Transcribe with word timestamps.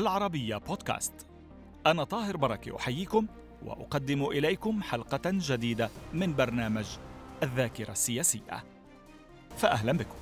العربية 0.00 0.56
بودكاست. 0.56 1.12
أنا 1.86 2.04
طاهر 2.04 2.36
بركة 2.36 2.76
أحييكم 2.76 3.26
وأقدم 3.64 4.24
إليكم 4.24 4.82
حلقة 4.82 5.20
جديدة 5.26 5.90
من 6.14 6.36
برنامج 6.36 6.86
الذاكرة 7.42 7.92
السياسية. 7.92 8.64
فأهلا 9.56 9.92
بكم. 9.92 10.14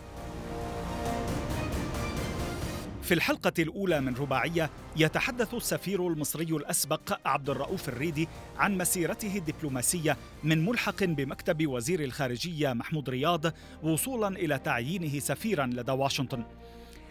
في 3.02 3.14
الحلقة 3.14 3.52
الأولى 3.58 4.00
من 4.00 4.14
رباعية 4.14 4.70
يتحدث 4.96 5.54
السفير 5.54 6.06
المصري 6.08 6.56
الأسبق 6.56 7.18
عبد 7.24 7.50
الرؤوف 7.50 7.88
الريدي 7.88 8.28
عن 8.56 8.78
مسيرته 8.78 9.36
الدبلوماسية 9.36 10.16
من 10.44 10.64
ملحق 10.64 11.04
بمكتب 11.04 11.66
وزير 11.66 12.04
الخارجية 12.04 12.72
محمود 12.72 13.10
رياض 13.10 13.46
وصولا 13.82 14.28
إلى 14.28 14.58
تعيينه 14.58 15.18
سفيرا 15.18 15.66
لدى 15.66 15.92
واشنطن. 15.92 16.44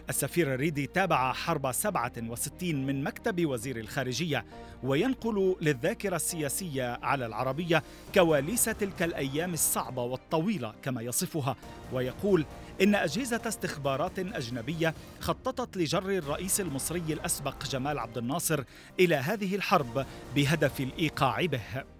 السفير 0.08 0.54
الريدي 0.54 0.86
تابع 0.86 1.32
حرب 1.32 1.72
67 1.72 2.86
من 2.86 3.04
مكتب 3.04 3.46
وزير 3.46 3.76
الخارجية 3.76 4.44
وينقل 4.82 5.56
للذاكرة 5.60 6.16
السياسية 6.16 6.98
على 7.02 7.26
العربية 7.26 7.82
كواليس 8.14 8.64
تلك 8.64 9.02
الأيام 9.02 9.52
الصعبة 9.54 10.02
والطويلة 10.02 10.74
كما 10.82 11.02
يصفها 11.02 11.56
ويقول 11.92 12.44
إن 12.82 12.94
أجهزة 12.94 13.40
استخبارات 13.46 14.18
أجنبية 14.18 14.94
خططت 15.20 15.76
لجر 15.76 16.10
الرئيس 16.10 16.60
المصري 16.60 17.12
الأسبق 17.12 17.66
جمال 17.66 17.98
عبد 17.98 18.18
الناصر 18.18 18.64
إلى 19.00 19.14
هذه 19.14 19.54
الحرب 19.54 20.06
بهدف 20.34 20.80
الإيقاع 20.80 21.44
به. 21.44 21.97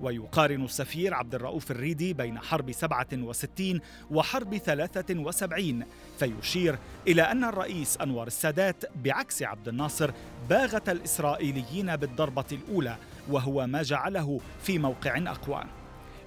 ويقارن 0.00 0.64
السفير 0.64 1.14
عبد 1.14 1.34
الرؤوف 1.34 1.70
الريدي 1.70 2.12
بين 2.12 2.38
حرب 2.38 2.72
67 2.72 3.80
وحرب 4.10 4.56
73 4.56 5.84
فيشير 6.18 6.78
إلى 7.08 7.22
أن 7.22 7.44
الرئيس 7.44 7.98
أنور 8.00 8.26
السادات 8.26 8.84
بعكس 9.04 9.42
عبد 9.42 9.68
الناصر 9.68 10.10
باغت 10.50 10.88
الإسرائيليين 10.88 11.96
بالضربة 11.96 12.44
الأولى 12.52 12.96
وهو 13.30 13.66
ما 13.66 13.82
جعله 13.82 14.40
في 14.62 14.78
موقع 14.78 15.18
أقوى. 15.18 15.64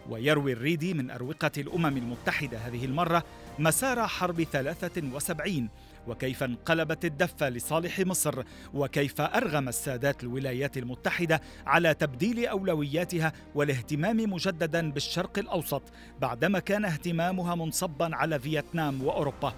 ويروي 0.09 0.53
الريدي 0.53 0.93
من 0.93 1.11
أروقة 1.11 1.51
الأمم 1.57 1.97
المتحدة 1.97 2.57
هذه 2.57 2.85
المرة 2.85 3.23
مسار 3.59 4.07
حرب 4.07 4.43
73 4.43 5.69
وكيف 6.07 6.43
انقلبت 6.43 7.05
الدفة 7.05 7.49
لصالح 7.49 7.99
مصر 7.99 8.43
وكيف 8.73 9.21
أرغم 9.21 9.69
السادات 9.69 10.23
الولايات 10.23 10.77
المتحدة 10.77 11.41
على 11.65 11.93
تبديل 11.93 12.45
أولوياتها 12.45 13.33
والاهتمام 13.55 14.17
مجددا 14.17 14.91
بالشرق 14.91 15.39
الأوسط 15.39 15.81
بعدما 16.21 16.59
كان 16.59 16.85
اهتمامها 16.85 17.55
منصبا 17.55 18.15
على 18.15 18.39
فيتنام 18.39 19.03
وأوروبا. 19.03 19.53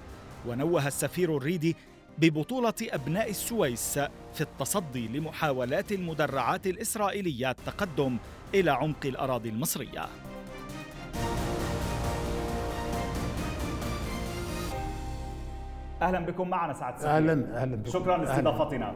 ونوه 0.47 0.87
السفير 0.87 1.37
الريدي 1.37 1.75
ببطولة 2.17 2.73
أبناء 2.81 3.29
السويس 3.29 3.99
في 4.33 4.41
التصدي 4.41 5.07
لمحاولات 5.07 5.91
المدرعات 5.91 6.67
الإسرائيلية 6.67 7.51
التقدم 7.51 8.17
إلى 8.53 8.71
عمق 8.71 9.05
الأراضي 9.05 9.49
المصرية. 9.49 10.07
أهلا 16.05 16.19
بكم 16.19 16.49
معنا 16.49 16.73
سعد 16.73 16.97
سعيد 16.97 17.29
أهلا 17.29 17.61
أهلا 17.61 17.75
بكم. 17.75 17.91
شكرا 17.91 18.17
لاستضافتنا. 18.17 18.95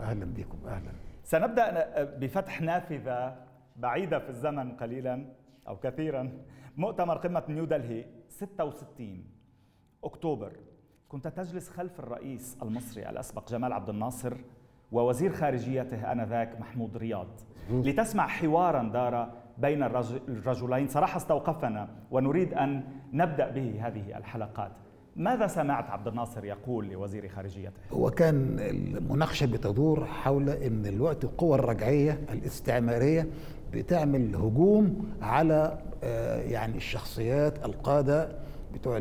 أهلا 0.00 0.24
بكم. 0.24 0.58
أهلا. 0.66 0.90
سنبدأ 1.22 2.04
بفتح 2.04 2.60
نافذة 2.60 3.36
بعيدة 3.76 4.18
في 4.18 4.28
الزمن 4.28 4.72
قليلا 4.72 5.24
أو 5.68 5.76
كثيرا. 5.76 6.32
مؤتمر 6.76 7.16
قمة 7.16 7.42
نيو 7.48 7.64
دلهي 7.64 8.04
66 8.28 9.24
أكتوبر. 10.04 10.52
كنت 11.08 11.28
تجلس 11.28 11.70
خلف 11.70 12.00
الرئيس 12.00 12.58
المصري 12.62 13.08
الأسبق 13.08 13.48
جمال 13.50 13.72
عبد 13.72 13.88
الناصر 13.88 14.34
ووزير 14.92 15.32
خارجيته 15.32 16.12
آنذاك 16.12 16.60
محمود 16.60 16.96
رياض. 16.96 17.28
لتسمع 17.70 18.26
حوارا 18.26 18.82
دار 18.82 19.32
بين 19.58 19.82
الرجلين 19.82 20.88
صراحة 20.88 21.16
استوقفنا 21.16 21.88
ونريد 22.10 22.54
أن 22.54 22.84
نبدأ 23.12 23.50
به 23.50 23.86
هذه 23.86 24.16
الحلقات. 24.18 24.72
ماذا 25.16 25.46
سمعت 25.46 25.90
عبد 25.90 26.08
الناصر 26.08 26.44
يقول 26.44 26.86
لوزير 26.88 27.28
خارجيته؟ 27.28 27.72
هو 27.92 28.10
كان 28.10 28.56
المناقشة 28.60 29.46
بتدور 29.46 30.04
حول 30.04 30.50
أن 30.50 30.86
الوقت 30.86 31.24
القوى 31.24 31.54
الرجعية 31.54 32.20
الاستعمارية 32.32 33.26
بتعمل 33.72 34.36
هجوم 34.36 35.12
على 35.22 35.78
آه، 36.04 36.40
يعني 36.40 36.76
الشخصيات 36.76 37.64
القادة 37.64 38.28
بتوع 38.74 39.00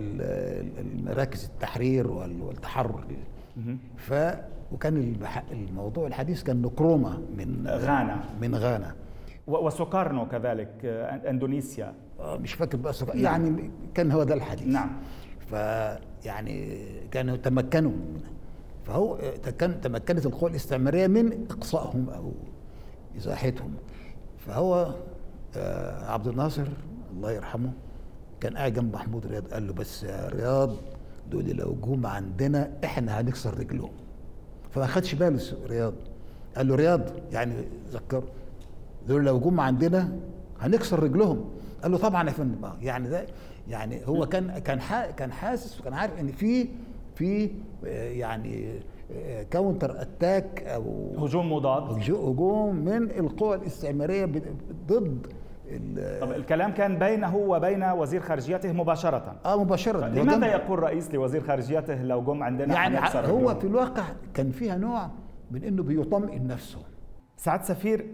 مراكز 1.06 1.46
التحرير 1.46 2.08
والتحرر. 2.12 3.04
ف 3.98 4.14
وكان 4.72 5.16
الموضوع 5.52 6.08
الحديث 6.08 6.44
كان 6.44 6.62
نكروما 6.62 7.22
من 7.38 7.68
غانا. 7.68 8.24
من 8.42 8.56
غانا. 8.56 8.96
وسوكارنو 9.48 10.28
كذلك 10.28 10.72
آه، 10.86 11.30
أندونيسيا. 11.30 11.94
آه، 12.20 12.38
مش 12.38 12.54
فاكر 12.54 12.78
بقى 12.78 12.94
يعني 13.14 13.72
كان 13.94 14.12
هو 14.12 14.24
ده 14.24 14.34
الحديث. 14.34 14.68
نعم. 14.68 14.90
فيعني 15.50 16.78
كانوا 17.12 17.36
تمكنوا 17.36 17.92
فهو 18.86 19.18
تمكنت 19.44 20.26
القوى 20.26 20.50
الاستعمارية 20.50 21.08
من 21.08 21.46
إقصائهم 21.52 22.10
أو 22.10 22.32
إزاحتهم. 23.18 23.74
فهو 24.48 24.94
آه، 25.58 26.12
عبد 26.12 26.28
الناصر 26.28 26.68
الله 27.14 27.32
يرحمه 27.32 27.72
كان 28.42 28.58
قاعد 28.58 28.74
جنب 28.74 28.94
محمود 28.94 29.26
رياض 29.28 29.48
قال 29.48 29.68
له 29.68 29.74
بس 29.74 30.04
يا 30.04 30.30
رياض 30.30 30.76
دول 31.32 31.46
لو 31.46 31.76
جم 31.84 32.06
عندنا 32.06 32.72
إحنا 32.84 33.22
هنكسر 33.22 33.60
رجلهم. 33.60 33.92
فما 34.72 34.88
خدش 34.88 35.14
باله 35.16 35.42
رياض. 35.68 35.94
قال 36.58 36.68
له 36.68 36.76
رياض 36.76 37.02
يعني 37.32 37.54
ذكر 37.92 38.24
دول 39.08 39.26
لو 39.26 39.40
جم 39.40 39.60
عندنا 39.60 40.20
هنكسر 40.62 41.04
رجلهم. 41.04 41.50
قال 41.84 41.92
له 41.92 41.98
طبعا 41.98 42.28
يا 42.28 42.34
فندم 42.34 42.66
آه، 42.66 42.78
يعني 42.82 43.10
ده 43.10 43.26
يعني 43.68 44.02
هو 44.06 44.26
كان 44.26 44.60
كان 44.60 44.80
كان 45.18 45.32
حاسس 45.32 45.82
وكان 45.82 45.94
عارف 45.94 46.20
إن 46.20 46.28
في 46.28 46.68
في 47.16 47.50
آه، 47.86 48.10
يعني 48.10 48.80
counter 49.52 50.02
attack 50.02 50.64
أو 50.64 51.14
هجوم 51.18 51.54
مضاد. 51.54 52.12
هجوم 52.12 52.76
من 52.76 53.12
القوى 53.12 53.56
الاستعمارية 53.56 54.26
ضد 54.88 55.28
طب 56.22 56.32
الكلام 56.32 56.72
كان 56.72 57.00
بينه 57.00 57.36
وبين 57.36 57.84
وزير 57.84 58.22
خارجيته 58.22 58.72
مباشرة. 58.72 59.36
آه 59.46 59.64
مباشرة. 59.64 60.08
لماذا 60.08 60.48
يقول 60.48 60.80
رئيس 60.80 61.14
لوزير 61.14 61.42
خارجيته 61.42 62.04
لو 62.04 62.22
جم 62.22 62.44
عندنا 62.44 62.74
يعني 62.74 63.00
هو 63.16 63.56
في 63.56 63.68
الواقع 63.68 64.04
كان 64.34 64.52
فيها 64.52 64.78
نوع 64.78 65.10
من 65.52 65.64
إنه 65.64 65.84
بيطمئن 65.84 66.48
نفسه. 66.48 66.80
سعادة 67.38 67.64
السفير 67.64 68.06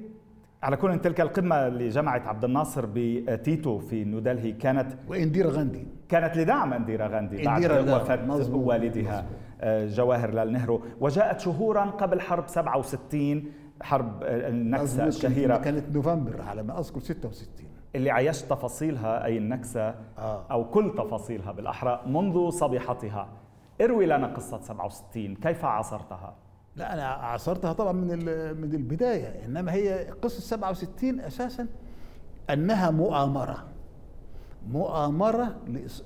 على 0.63 0.77
كل 0.77 0.99
تلك 0.99 1.21
القمة 1.21 1.67
اللي 1.67 1.89
جمعت 1.89 2.27
عبد 2.27 2.43
الناصر 2.43 2.85
بتيتو 2.93 3.79
في 3.79 4.03
نيودلهي 4.03 4.51
كانت 4.51 4.93
وإنديرا 5.07 5.51
غاندي. 5.51 5.87
كانت 6.09 6.37
لدعم 6.37 6.73
إنديرا 6.73 7.07
غاندي 7.07 7.43
بعد 7.45 7.65
وفاة 7.65 8.55
والدها 8.55 9.25
آه، 9.61 9.85
جواهر 9.87 10.31
لال 10.31 10.51
نهرو. 10.51 10.81
وجاءت 10.99 11.39
شهورا 11.39 11.85
قبل 11.85 12.21
حرب 12.21 12.47
67 12.47 13.43
حرب 13.81 14.23
النكسة 14.23 15.07
الشهيرة. 15.07 15.57
كانت 15.57 15.95
نوفمبر 15.95 16.41
على 16.41 16.63
ما 16.63 16.79
أذكر 16.79 16.99
66 16.99 17.47
اللي 17.95 18.09
عايشت 18.11 18.49
تفاصيلها 18.49 19.25
أي 19.25 19.37
النكسة 19.37 19.95
آه. 20.17 20.45
أو 20.51 20.69
كل 20.69 20.93
تفاصيلها 20.97 21.51
بالأحرى 21.51 22.01
منذ 22.07 22.49
صبيحتها. 22.49 23.27
اروي 23.81 24.05
لنا 24.05 24.27
قصة 24.27 24.61
67 24.61 25.35
كيف 25.35 25.65
عاصرتها؟ 25.65 26.33
لا 26.75 26.93
أنا 26.93 27.03
عاصرتها 27.03 27.73
طبعا 27.73 27.91
من 27.91 28.07
من 28.61 28.73
البداية 28.75 29.45
إنما 29.45 29.73
هي 29.73 30.09
قصة 30.21 30.39
67 30.41 31.19
أساسا 31.19 31.67
أنها 32.49 32.91
مؤامرة. 32.91 33.67
مؤامرة 34.69 35.55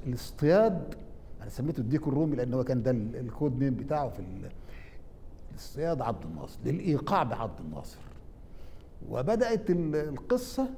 لاصطياد 0.05 0.95
أنا 1.41 1.49
سميته 1.49 1.79
الديك 1.79 2.07
الرومي 2.07 2.35
لأن 2.35 2.53
هو 2.53 2.63
كان 2.63 2.83
ده 2.83 2.91
الكود 2.91 3.59
نيم 3.63 3.75
بتاعه 3.75 4.09
في 4.09 4.23
اصطياد 5.57 6.01
عبد 6.01 6.23
الناصر 6.25 6.59
للإيقاع 6.65 7.23
بعبد 7.23 7.59
الناصر. 7.59 7.97
وبدأت 9.09 9.69
القصة 9.69 10.69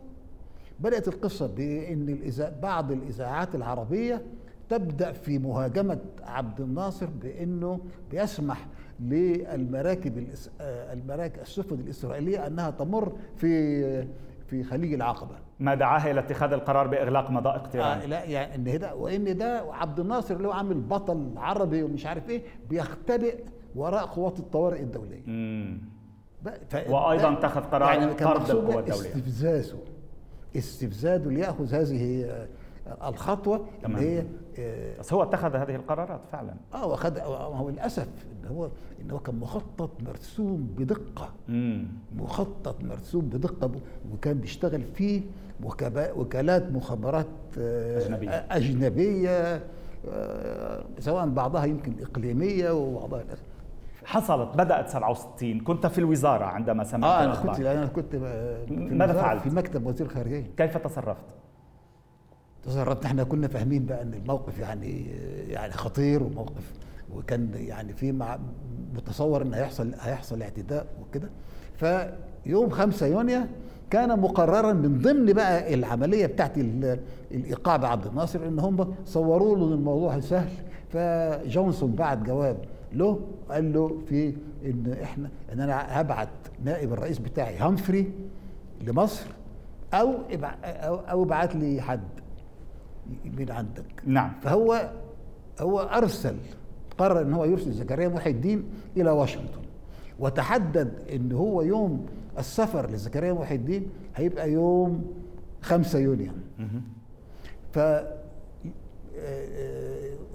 بدأت 0.79 1.07
القصة 1.07 1.47
بإن 1.47 2.19
بعض 2.61 2.91
الإذاعات 2.91 3.55
العربية 3.55 4.21
تبدأ 4.69 5.11
في 5.11 5.39
مهاجمة 5.39 5.99
عبد 6.23 6.61
الناصر 6.61 7.05
بإنه 7.05 7.79
بيسمح 8.11 8.67
للمراكب 8.99 10.27
آه، 10.61 10.93
المراكب 10.93 11.41
السفن 11.41 11.75
الإسرائيلية 11.79 12.47
أنها 12.47 12.69
تمر 12.69 13.11
في 13.35 14.07
في 14.47 14.63
خليج 14.63 14.93
العقبة. 14.93 15.35
ما 15.59 15.75
دعاها 15.75 16.11
إلى 16.11 16.19
اتخاذ 16.19 16.53
القرار 16.53 16.87
بإغلاق 16.87 17.31
مضائق 17.31 17.67
تيران 17.67 17.97
آه 18.01 18.05
لا 18.05 18.23
يعني 18.23 18.55
إن 18.55 18.79
ده 18.79 18.95
وإن 18.95 19.37
ده 19.37 19.63
عبد 19.73 19.99
الناصر 19.99 20.35
اللي 20.35 20.47
هو 20.47 20.51
عامل 20.51 20.79
بطل 20.81 21.31
عربي 21.37 21.83
ومش 21.83 22.05
عارف 22.05 22.29
إيه 22.29 22.41
بيختبئ 22.69 23.43
وراء 23.75 24.05
قوات 24.05 24.39
الطوارئ 24.39 24.81
الدولية. 24.81 25.23
امم 25.27 25.81
وأيضا 26.89 27.33
اتخذ 27.33 27.61
قرار 27.61 27.93
يعني 27.93 28.13
طرد 28.13 28.49
القوات 28.49 28.89
الدولية. 28.89 28.91
استفزازه 29.09 29.77
استفزازه 30.55 31.29
ليأخذ 31.31 31.73
هذه 31.73 32.25
الخطوة 33.07 33.65
تمام. 33.83 33.97
اللي 33.97 34.09
هي 34.19 34.25
بس 34.99 35.13
هو 35.13 35.23
اتخذ 35.23 35.55
هذه 35.55 35.75
القرارات 35.75 36.19
فعلا 36.31 36.53
آه 36.73 36.85
واخد 36.87 37.17
هو 37.19 37.69
للأسف 37.69 38.07
إن 38.31 38.47
هو 38.55 38.69
إن 39.01 39.11
هو 39.11 39.19
كان 39.19 39.35
مخطط 39.35 39.89
مرسوم 40.07 40.69
بدقة 40.77 41.29
امم 41.49 41.87
مخطط 42.15 42.83
مرسوم 42.83 43.21
بدقة 43.21 43.71
وكان 44.13 44.37
بيشتغل 44.37 44.83
فيه 44.83 45.21
وكبا- 45.63 46.11
وكالات 46.17 46.71
مخابرات 46.71 47.25
آه،. 47.57 48.45
أجنبية 48.51 49.63
آه، 50.09 50.83
سواء 50.99 51.29
بعضها 51.29 51.65
يمكن 51.65 51.93
إقليمية 52.01 52.71
وبعضها. 52.71 53.23
حصلت 54.05 54.57
بدأت 54.57 54.89
67 54.89 55.59
كنت 55.59 55.87
في 55.87 55.97
الوزارة 55.97 56.45
عندما 56.45 56.83
سمعت 56.83 57.03
آه 57.03 57.23
أنا. 57.23 57.35
كنت 57.35 57.59
أنا 57.59 57.85
كنت 57.85 58.15
آه، 58.15 58.65
في 58.65 58.73
ماذا 58.75 59.13
فعلت؟ 59.13 59.41
في 59.41 59.49
مكتب 59.49 59.85
وزير 59.85 60.07
الخارجيه 60.07 60.43
كيف 60.57 60.77
تصرفت 60.77 61.25
تصرفت. 62.65 63.05
إحنا 63.05 63.23
كنا 63.23 63.47
فاهمين 63.47 63.85
بقى 63.85 64.01
إن 64.01 64.13
الموقف 64.13 64.59
يعني 64.59 65.05
يعني 65.49 65.73
خطير 65.73 66.23
وموقف 66.23 66.71
وكان 67.15 67.49
يعني 67.55 67.93
في 67.93 68.11
متصور 68.95 69.41
إن 69.41 69.53
هيحصل 69.53 69.91
هيحصل 69.99 70.41
اعتداء 70.41 70.85
وكده. 71.01 71.29
فيوم 71.75 72.69
5 72.69 73.05
يونيو 73.07 73.41
كان 73.89 74.19
مقررا 74.19 74.73
من 74.73 74.99
ضمن 74.99 75.33
بقى 75.33 75.73
العملية 75.73 76.25
بتاعت 76.25 76.57
ال- 76.57 76.99
الإيقاع 77.31 77.77
بعبد 77.77 78.07
الناصر 78.07 78.47
إن 78.47 78.59
هم 78.59 78.93
صوروا 79.05 79.57
له 79.57 79.73
الموضوع 79.73 80.19
سهل. 80.19 80.49
فجونسون 80.93 81.91
بعت 81.91 82.17
جواب 82.17 82.57
له 82.93 83.19
قال 83.49 83.73
له 83.73 83.97
في 84.09 84.33
إن 84.65 84.95
إحنا 85.03 85.29
إن 85.53 85.59
أنا 85.59 86.01
هبعت 86.01 86.29
نائب 86.63 86.93
الرئيس 86.93 87.19
بتاعي 87.19 87.57
هامفري 87.57 88.11
لمصر 88.87 89.25
أو 89.93 90.13
ابع- 90.31 90.55
أو 90.63 90.95
أو 90.95 91.23
ابعت 91.23 91.55
لي 91.55 91.81
حد. 91.81 91.99
من 93.37 93.51
عندك. 93.51 93.85
نعم. 94.05 94.31
فهو 94.41 94.89
هو 95.61 95.79
أرسل 95.79 96.35
قرر 96.97 97.21
إن 97.21 97.33
هو 97.33 97.45
يرسل 97.45 97.71
زكريا 97.71 98.07
محي 98.07 98.29
الدين 98.29 98.63
إلى 98.97 99.11
واشنطن. 99.11 99.61
وتحدد 100.19 100.93
إن 101.13 101.31
هو 101.31 101.61
يوم 101.61 102.05
السفر 102.37 102.89
لزكريا 102.91 103.33
محي 103.33 103.55
الدين 103.55 103.89
هيبقى 104.15 104.51
يوم 104.51 105.05
5 105.61 105.99
يونيو. 105.99 106.31
ف 107.71 107.79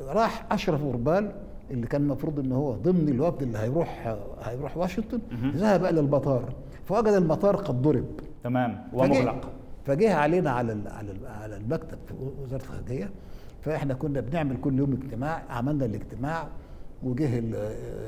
راح 0.09 0.47
أشرف 0.53 0.83
غربال 0.83 1.33
اللي 1.71 1.87
كان 1.87 2.03
المفروض 2.03 2.39
إن 2.39 2.53
هو 2.53 2.73
ضمن 2.73 3.09
الوفد 3.09 3.43
اللي 3.43 3.59
هيروح 3.59 4.17
هيروح 4.43 4.77
واشنطن 4.77 5.19
ذهب 5.55 5.85
إلى 5.85 6.01
المطار. 6.01 6.53
فوجد 6.85 7.13
المطار 7.13 7.57
قد 7.57 7.83
ضرب. 7.83 8.07
تمام. 8.45 8.85
ومغلق. 8.93 9.51
فجه 9.85 10.15
علينا 10.15 10.51
على 10.51 10.73
على 10.91 11.11
ال- 11.13 11.27
على 11.27 11.57
المكتب 11.57 11.99
في 12.07 12.15
وزارة 12.43 12.63
الخارجية 12.63 13.11
فإحنا 13.61 13.95
كنا 13.95 14.21
بنعمل 14.21 14.57
كل 14.57 14.79
يوم 14.79 14.93
اجتماع 14.93 15.43
عملنا 15.51 15.85
الاجتماع 15.85 16.49
وجه 17.03 17.43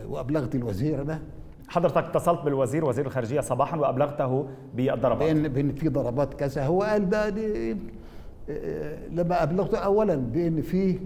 وأبلغت 0.09 0.55
الوزير 0.55 1.03
أنا 1.03 1.21
حضرتك 1.69 1.97
اتصلت 2.05 2.41
بالوزير 2.45 2.85
وزير 2.85 3.07
الخارجية 3.07 3.41
صباحا 3.41 3.77
وأبلغته 3.77 4.47
بالضربات 4.75 5.19
بان 5.33 5.49
بإن 5.49 5.73
في 5.73 5.89
ضربات 5.89 6.35
كذا. 6.35 6.67
هو 6.67 6.83
قال 6.83 7.09
ده 7.09 7.29
دي 7.29 7.77
لما 9.11 9.43
أبلغته 9.43 9.79
اولا 9.79 10.15
بإن 10.15 10.63
في 10.63 10.99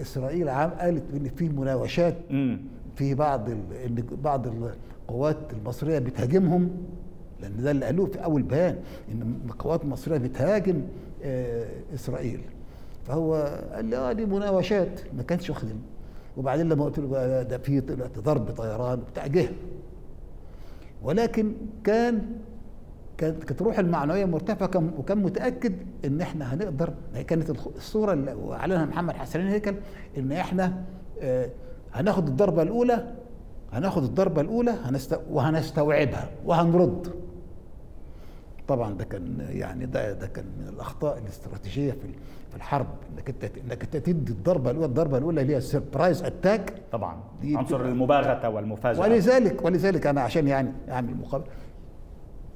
اسرائيل 0.00 0.48
عام 0.48 0.70
قالت 0.70 1.14
إن 1.14 1.28
في 1.28 1.48
مناوشات 1.48 2.14
في 2.96 3.14
بعض 3.14 3.48
ال... 3.50 3.58
إن 3.86 4.04
بعض 4.22 4.46
القوات 4.46 5.36
المصرية 5.52 5.98
بتهاجمهم. 5.98 6.70
لأن 7.42 7.62
ده 7.62 7.70
اللي 7.70 7.84
قالوه 7.86 8.06
في 8.06 8.24
أول 8.24 8.42
بيان 8.42 8.76
إن 9.12 9.40
القوات 9.46 9.82
المصرية 9.84 10.18
بتهاجم 10.18 10.82
آه، 11.22 11.66
إسرائيل. 11.94 12.40
فهو 13.06 13.34
قال 13.74 13.84
لي 13.84 13.96
آه 13.96 14.12
دي 14.12 14.26
مناوشات 14.26 15.00
ما 15.16 15.22
كانش 15.22 15.50
واخد 15.50 15.68
وبعدين 16.36 16.68
لما 16.68 16.84
قلت 16.84 16.98
له 16.98 17.42
ده 17.42 17.58
في 17.58 17.80
ضرب 18.18 18.50
طيران 18.50 18.98
وبتاع 18.98 19.26
جه. 19.26 19.48
ولكن 21.02 21.52
كان 21.84 22.22
كانت 23.18 23.44
كانت 23.44 23.62
روح 23.62 23.78
المعنوية 23.78 24.24
مرتفعة 24.24 24.68
كان- 24.68 24.90
وكان 24.98 25.18
متأكد 25.18 25.72
إن 26.04 26.20
إحنا 26.20 26.54
هنقدر 26.54 26.92
هي 27.14 27.24
كانت 27.24 27.50
الصورة 27.50 28.12
اللي 28.12 28.36
أعلنها 28.52 28.84
محمد 28.84 29.14
حسنين 29.14 29.46
هيكل 29.46 29.74
إن 30.18 30.32
إحنا 30.32 30.82
آه، 31.20 31.50
هناخد 31.92 32.28
الضربة 32.28 32.62
الأولى 32.62 33.12
هناخد 33.72 34.02
الضربة 34.02 34.40
الأولى 34.40 34.70
هنست... 34.70 35.20
وهنستوعبها 35.30 36.30
وهنرد. 36.46 37.08
طبعا 38.70 38.94
ده 38.94 39.04
كان 39.04 39.46
يعني 39.50 39.86
ده 39.86 40.12
ده 40.12 40.26
كان 40.26 40.44
من 40.60 40.68
الأخطاء 40.68 41.18
الاستراتيجية 41.18 41.92
في 41.92 42.08
في 42.50 42.56
الحرب 42.56 42.86
إنك 43.14 43.28
أنت 43.28 43.44
إنك 43.44 43.82
أنت 43.82 43.96
تدي 43.96 44.32
الضربة 44.32 44.70
الأولى 44.70 44.86
الضربة 44.86 45.18
الأولى 45.18 45.40
اللي 45.40 45.52
هي 45.52 45.56
ال 45.58 45.65
surprise 45.65 46.22
attack 46.22 46.72
طبعا. 46.92 47.16
دي 47.42 47.56
عنصر 47.56 47.80
المباغتة 47.80 48.48
والمفاجأة. 48.48 49.00
ولذلك 49.00 49.64
ولذلك 49.64 50.06
أنا 50.06 50.20
عشان 50.20 50.48
يعني 50.48 50.72
أعمل 50.90 51.14
مقابله 51.16 51.46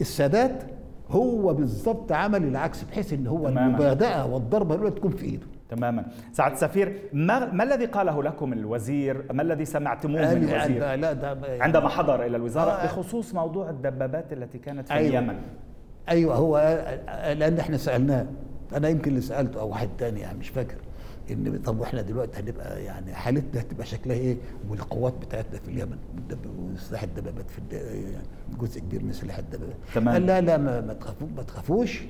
السادات 0.00 0.62
هو 1.10 1.54
بالظبط 1.54 2.12
عمل 2.12 2.44
العكس 2.44 2.82
بحيث 2.84 3.12
إن 3.12 3.26
هو 3.26 3.48
تماماً. 3.48 3.66
المبادئة 3.66 4.24
والضربة 4.26 4.74
الأولى 4.74 4.90
تكون 4.90 5.10
في 5.10 5.24
إيده. 5.24 5.46
تماما. 5.68 6.04
سعاده 6.32 6.54
السفير 6.54 6.98
ما, 7.12 7.52
ما 7.52 7.64
الذي 7.64 7.84
قاله 7.86 8.22
لكم 8.22 8.52
الوزير؟ 8.52 9.24
ما 9.32 9.42
الذي 9.42 9.64
سمعتموه 9.64 10.34
من 10.34 10.44
الوزير؟ 10.44 10.94
لا 10.94 11.12
ده 11.12 11.38
عندما 11.60 11.88
حضر 11.88 12.26
إلى 12.26 12.36
الوزارة 12.36 12.70
آه. 12.70 12.84
بخصوص 12.84 13.34
موضوع 13.34 13.70
الدبابات 13.70 14.32
التي 14.32 14.58
كانت 14.58 14.88
في 14.88 14.94
أيوة. 14.94 15.08
اليمن. 15.18 15.36
أيوه 16.08 16.34
هو 16.34 16.58
لأن 17.38 17.58
إحنا 17.58 17.76
سألناه. 17.76 18.26
أنا 18.76 18.88
يمكن 18.88 19.10
اللي 19.10 19.20
سألته 19.20 19.60
أو 19.60 19.68
واحد 19.68 19.88
تاني 19.98 20.20
يعني 20.20 20.38
مش 20.38 20.48
فاكر. 20.48 20.76
إن 21.30 21.58
طب 21.64 21.80
وإحنا 21.80 22.02
دلوقتي 22.02 22.40
هنبقى 22.40 22.84
يعني 22.84 23.14
حالتنا 23.14 23.60
هتبقى 23.60 23.86
شكلها 23.86 24.16
إيه؟ 24.16 24.36
والقوات 24.70 25.14
بتاعتنا 25.20 25.58
في 25.58 25.68
اليمن. 25.68 25.96
وسلاح 26.74 27.02
الدبابات 27.02 27.50
في 27.50 27.60
جزء 28.60 28.80
كبير 28.80 29.04
من 29.04 29.12
سلاح 29.12 29.38
الدبابات. 29.38 29.76
تمام. 29.94 30.08
قال 30.08 30.26
لا 30.26 30.40
لا 30.40 30.56
ما, 30.56 30.80
ما 30.80 30.92
تخافوا 30.92 31.28
ما 31.36 31.42
تخافوش. 31.42 32.02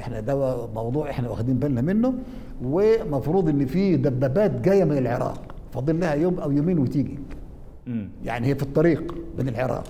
إحنا 0.00 0.20
ده 0.20 0.66
موضوع 0.66 1.10
إحنا 1.10 1.28
واخدين 1.30 1.58
بالنا 1.58 1.80
منه. 1.80 2.14
ومفروض 2.62 3.48
إن 3.48 3.66
في 3.66 3.96
دبابات 3.96 4.50
جاية 4.60 4.84
من 4.84 4.98
العراق. 4.98 5.54
فاضل 5.72 6.00
لها 6.00 6.14
يوم 6.14 6.40
أو 6.40 6.50
يومين 6.50 6.78
وتيجي. 6.78 7.18
يعني 8.24 8.46
هي 8.46 8.54
في 8.54 8.62
الطريق 8.62 9.14
من 9.38 9.48
العراق. 9.48 9.84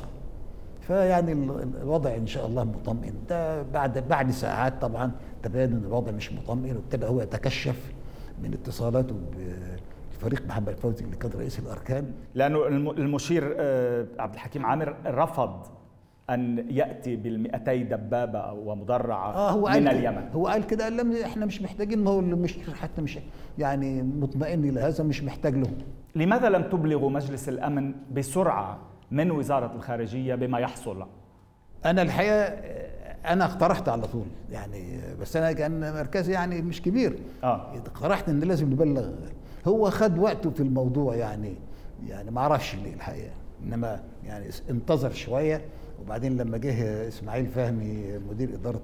فيعني 0.87 1.32
ال- 1.32 1.50
ال- 1.62 1.76
الوضع 1.82 2.14
إن 2.14 2.26
شاء 2.26 2.46
الله 2.46 2.64
مطمئن. 2.64 3.14
ده 3.29 3.62
بعد 3.62 3.98
بعد 4.08 4.31
ساعات 4.31 4.82
طبعا 4.82 5.10
تبين 5.43 5.72
إن 5.72 5.82
الوضع 5.86 6.12
مش 6.12 6.32
مطمئن 6.32 6.77
وابتدى 6.77 7.06
هو 7.06 7.20
يتكشف 7.22 7.93
من 8.43 8.53
اتصالاته 8.55 9.15
بفريق 10.19 10.46
محمد 10.46 10.74
فوزي 10.77 11.05
اللي 11.05 11.17
كان 11.17 11.31
رئيس 11.39 11.58
الأركان. 11.58 12.12
لأنه 12.34 12.67
الم- 12.67 12.91
المشير 12.91 13.55
آه، 13.58 14.06
عبد 14.19 14.34
الحكيم 14.34 14.67
عامر 14.67 14.94
رفض 15.06 15.67
أن 16.31 16.67
يأتي 16.70 17.17
بال 17.17 17.39
200 17.43 17.74
دبابة 17.82 18.53
ومدرعة 18.53 19.32
آه 19.34 19.51
هو 19.51 19.60
من 19.60 19.67
قال 19.72 19.89
اليمن. 19.89 20.29
هو 20.34 20.46
قال 20.46 20.67
كده 20.67 20.84
قال 20.84 20.96
لم 20.96 21.12
إحنا 21.17 21.46
مش 21.46 21.62
محتاجين 21.62 22.05
ما 22.05 22.10
هو 22.10 22.20
مش 22.20 22.58
حتى 22.81 23.03
مش 23.03 23.19
يعني 23.58 24.03
مطمئن 24.03 24.65
إلى 24.65 24.81
هذا 24.81 25.05
مش 25.05 25.22
محتاج 25.24 25.55
له 25.56 25.67
لماذا 26.17 26.48
لم 26.48 26.62
تبلغوا 26.62 27.10
مجلس 27.10 27.48
الأمن 27.48 27.94
بسرعة 28.15 28.79
من 29.13 29.31
وزارة 29.31 29.73
الخارجية 29.77 30.35
بما 30.35 30.59
يحصل؟ 30.59 31.07
أنا 31.85 32.03
الحقيقة 32.03 32.43
أنا 33.27 33.45
اقترحت 33.45 33.89
على 33.89 34.07
طول 34.07 34.27
يعني 34.51 35.01
بس 35.21 35.37
أنا 35.37 35.53
كان 35.53 35.95
مركزي 35.95 36.33
يعني 36.33 36.63
مش 36.63 36.83
كبير. 36.83 37.19
آه. 37.45 37.75
اقترحت 37.77 38.29
إن 38.29 38.41
لازم 38.41 38.73
نبلغ. 38.73 39.11
هو 39.67 39.91
خد 39.91 40.19
وقته 40.19 40.51
في 40.51 40.61
الموضوع 40.61 41.15
يعني 41.15 41.55
يعني 42.07 42.31
ما 42.31 42.41
أعرفش 42.41 42.75
ليه 42.75 42.95
الحقيقة. 42.95 43.33
إنما 43.65 44.03
يعني 44.25 44.47
انتظر 44.71 45.11
شوية 45.11 45.61
وبعدين 46.03 46.37
لما 46.37 46.59
جه 46.59 47.09
إسماعيل 47.09 47.47
فهمي 47.47 48.19
مدير 48.31 48.55
إدارة 48.55 48.83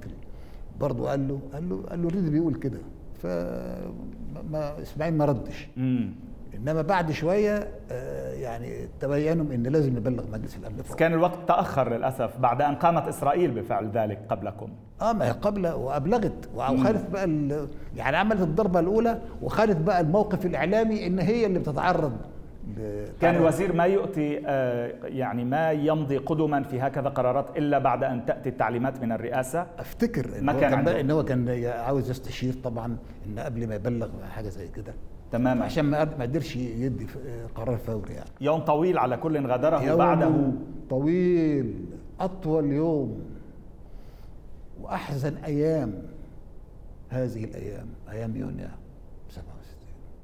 برضه 0.81 1.09
قال 1.09 1.29
له 1.29 1.41
قال 1.53 1.69
له 1.69 1.83
قال 1.91 2.03
له 2.03 2.09
الريدي 2.09 2.31
بيقول 2.31 2.55
كده. 2.55 2.79
ف 3.23 3.27
ما 4.51 4.83
إسماعيل 4.83 5.15
ما 5.15 5.25
ردش. 5.25 5.69
إنما 6.59 6.83
بعد 6.83 7.13
شوية 7.13 7.69
آه، 7.93 8.33
يعني 8.35 8.89
تبينوا 9.01 9.55
إن 9.55 9.63
لازم 9.63 9.97
نبلغ 9.97 10.25
مجلس 10.33 10.57
الامن 10.57 10.77
بس. 10.77 10.95
كان 10.95 11.13
الوقت 11.15 11.39
تأخر 11.49 11.97
للأسف 11.97 12.39
بعد 12.39 12.63
أن 12.63 12.75
قامت 12.75 13.09
إسرائيل 13.09 13.51
بفعل 13.51 13.91
ذلك 13.91 14.19
قبلكم. 14.29 14.69
آه 15.03 15.13
ما 15.13 15.27
هي 15.27 15.31
قبل 15.31 15.67
وأبلغت. 15.67 16.49
وخدت 16.57 17.11
بقى 17.11 17.29
يعني 17.97 18.17
عملت 18.17 18.41
الضربة 18.41 18.81
الأولى 18.81 19.19
وخدت 19.43 19.77
بقى 19.77 20.01
الموقف 20.01 20.47
الإعلامي 20.47 21.07
إن 21.07 21.19
هي 21.19 21.47
اللي 21.47 21.59
بتتعرض 21.59 22.13
كان 23.21 23.37
الوزير 23.37 23.73
ما 23.73 23.85
يؤتي 23.85 24.43
آه، 24.47 24.93
يعني 25.05 25.45
ما 25.45 25.73
يمضي 25.73 26.17
قدما 26.17 26.63
في 26.63 26.81
هكذا 26.81 27.09
قرارات 27.09 27.57
إلا 27.57 27.79
بعد 27.79 28.05
أن 28.05 28.27
تأتي 28.27 28.49
التعليمات 28.49 29.03
من 29.03 29.13
الرئاسة. 29.13 29.67
أفتكر 29.79 30.31
ما 30.41 30.53
كان 30.53 30.71
كان. 30.85 30.89
إن 30.89 31.11
هو 31.11 31.25
كان 31.25 31.65
عاوز 31.67 32.11
يستشير 32.11 32.55
طبعا 32.65 32.97
إن 33.27 33.39
قبل 33.39 33.69
ما 33.69 33.75
يبلغ 33.75 34.09
حاجة 34.35 34.49
زي 34.49 34.69
كده. 34.69 34.95
تماما. 35.33 35.65
عشان 35.65 35.85
ما 35.85 36.01
قدرش 36.01 36.57
يدي 36.57 37.07
قرار 37.55 37.77
فوري 37.77 38.15
يعني. 38.15 38.31
يوم 38.41 38.61
طويل 38.61 38.99
على 38.99 39.17
كل 39.17 39.47
غادره 39.47 39.83
يوم 39.83 39.99
بعده. 39.99 40.53
طويل 40.91 41.85
أطول 42.21 42.73
يوم 42.73 43.21
وأحزن 44.81 45.37
أيام. 45.37 46.03
هذه 47.09 47.45
الأيام 47.45 47.87
أيام 48.11 48.37
يونيو 48.37 48.69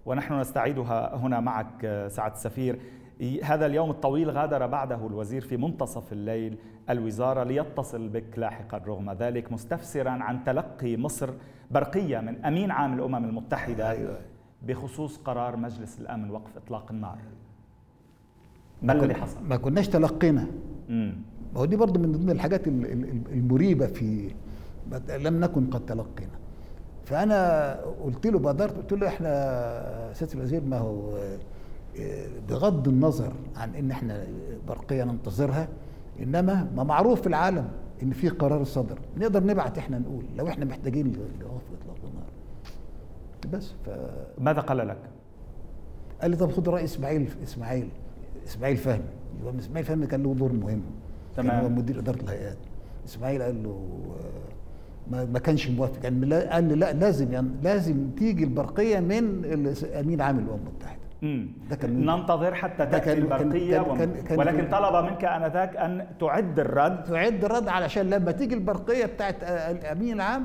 ونحن 0.07 0.41
نستعيدها 0.41 1.17
هنا 1.17 1.41
معك 1.41 2.07
سعادة 2.09 2.35
السفير. 2.35 2.79
هذا 3.45 3.67
اليوم 3.67 3.91
الطويل 3.91 4.31
غادر 4.31 4.67
بعده 4.67 5.07
الوزير 5.07 5.41
في 5.43 5.57
منتصف 5.57 6.13
الليل 6.13 6.59
الوزارة 6.91 7.43
ليتصل 7.45 8.09
بك 8.09 8.39
لاحقا 8.39 8.79
رغم 8.79 9.13
ذلك 9.13 9.53
مستفسرا 9.53 10.11
عن 10.11 10.45
تلقي 10.45 10.97
مصر 10.97 11.31
برقية 11.71 12.19
من 12.19 12.45
أمين 12.45 12.71
عام 12.71 12.95
الأمم 12.95 13.25
المتحدة. 13.25 13.91
أيوة. 13.91 14.19
بخصوص 14.69 15.17
قرار 15.17 15.57
مجلس 15.57 15.99
الأمن 16.01 16.31
وقف 16.31 16.57
إطلاق 16.57 16.91
النار. 16.91 17.19
ما 18.83 18.93
الذي 18.93 19.15
حصل؟ 19.15 19.37
ما 19.49 19.57
كناش 19.57 19.89
تلقينا. 19.89 20.47
ما 20.89 21.15
هو 21.57 21.65
دي 21.65 21.77
برضه 21.77 22.01
من 22.01 22.13
ضمن 22.13 22.31
الحاجات 22.31 22.69
المريبة 23.33 23.87
في 23.87 24.35
لم 25.19 25.41
نكن 25.41 25.67
قد 25.67 25.87
تلقينا. 25.87 26.33
فأنا 27.05 27.73
قلت 28.05 28.27
له 28.27 28.39
بادرت 28.39 28.77
قلت 28.77 28.93
له 28.93 29.09
إحنا 29.09 29.31
سيادة 30.13 30.35
الوزير 30.35 30.65
ما 30.65 30.79
هو 30.79 31.19
بغض 32.49 32.89
النظر 32.89 33.33
عن 33.57 33.75
إن 33.75 33.91
إحنا 33.91 34.27
برقية 34.69 35.05
ننتظرها 35.05 35.69
إنما 36.23 36.71
ما 36.77 36.85
معروف 36.85 37.21
في 37.21 37.27
العالم 37.27 37.69
إن 38.03 38.11
في 38.11 38.29
قرار 38.29 38.65
صدر. 38.65 38.99
نقدر 39.19 39.45
نبعت 39.45 39.79
إحنا 39.79 39.99
نقول 39.99 40.25
لو 40.37 40.49
إحنا 40.49 40.65
محتاجين 40.65 41.13
لوقف 41.41 41.63
إطلاق 41.81 41.97
النار. 42.11 42.34
بس 43.47 43.73
ف 43.87 43.91
ماذا 44.39 44.61
قال 44.61 44.89
لك؟ 44.89 44.99
قال 46.23 46.31
لي 46.31 46.37
طب 46.37 46.51
خد 46.51 46.69
رأي 46.69 46.85
إسماعيل 46.85 47.29
إسماعيل 47.43 47.89
إسماعيل 48.47 48.77
فهمي. 48.77 49.05
إسماعيل 49.59 49.85
فهمي 49.85 50.07
كان 50.07 50.23
له 50.23 50.35
دور 50.35 50.53
مهم. 50.53 50.83
تمام. 51.37 51.51
كان 51.51 51.61
هو 51.61 51.69
مدير 51.69 51.99
إدارة 51.99 52.21
الهيئات. 52.21 52.59
إسماعيل 53.07 53.43
قال 53.43 53.63
له 53.63 53.89
ما, 55.11 55.25
ما 55.25 55.39
كانش 55.39 55.71
موافق. 55.71 56.05
يعني 56.05 56.35
قال 56.35 56.65
لي 56.65 56.75
لا 56.75 56.93
لازم 56.93 57.33
يعني 57.33 57.49
لازم 57.63 58.11
تيجي 58.17 58.45
البرقية 58.45 59.01
من 59.01 59.45
أمين 59.95 60.21
عام 60.21 60.39
الأمم 60.39 60.61
المتحدة. 60.67 61.05
ده 61.71 61.77
كان 61.77 62.07
ننتظر 62.07 62.55
حتى 62.55 62.87
تأتي 62.87 63.13
البرقية 63.13 63.79
كان 63.83 63.97
كان 63.97 64.23
كان 64.25 64.39
ولكن 64.39 64.69
طلب 64.71 65.05
منك 65.05 65.25
آنذاك 65.25 65.77
أن 65.77 66.07
تعد 66.21 66.59
الرد. 66.59 67.05
تعد 67.05 67.45
الرد 67.45 67.69
علشان 67.69 68.11
لما 68.11 68.33
تيجي 68.33 68.55
البرقية 68.55 69.07
بتاعت 69.07 69.37
الأمين 69.45 70.15
العام 70.15 70.45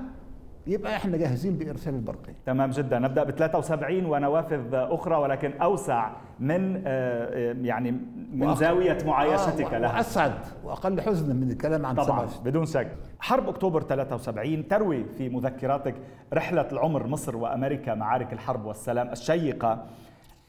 يبقى 0.68 0.96
إحنا 0.96 1.18
جاهزين 1.18 1.58
بإرسال 1.58 1.94
البرقية. 1.96 2.34
تمام 2.46 2.70
جدا. 2.70 3.00
نبدأ 3.00 3.24
ب 3.24 3.32
73 3.32 4.06
ونوافذ 4.06 4.74
أخرى 4.74 5.16
ولكن 5.16 5.52
أوسع 5.62 6.12
من 6.40 6.76
آه، 6.76 6.82
آه، 6.88 7.56
يعني 7.62 7.92
من 8.34 8.56
زاوية 8.56 8.98
معايشتك 9.06 9.74
آه 9.74 9.78
لها. 9.78 9.96
وأسعد 9.98 10.34
وأقل 10.64 11.02
حزنا 11.02 11.34
من 11.34 11.52
الكلام 11.52 11.86
عن 11.86 11.96
طبعا 11.96 12.28
بدون 12.46 12.66
شك. 12.66 12.92
حرب 13.20 13.50
أكتوبر 13.50 13.82
73 13.82 14.68
تروي 14.68 15.04
في 15.18 15.30
مذكراتك 15.30 15.96
رحلة 16.34 16.68
العمر 16.72 17.08
مصر 17.08 17.36
وأمريكا 17.38 17.94
معارك 17.96 18.34
الحرب 18.34 18.66
والسلام 18.66 19.10
الشيقة 19.12 19.86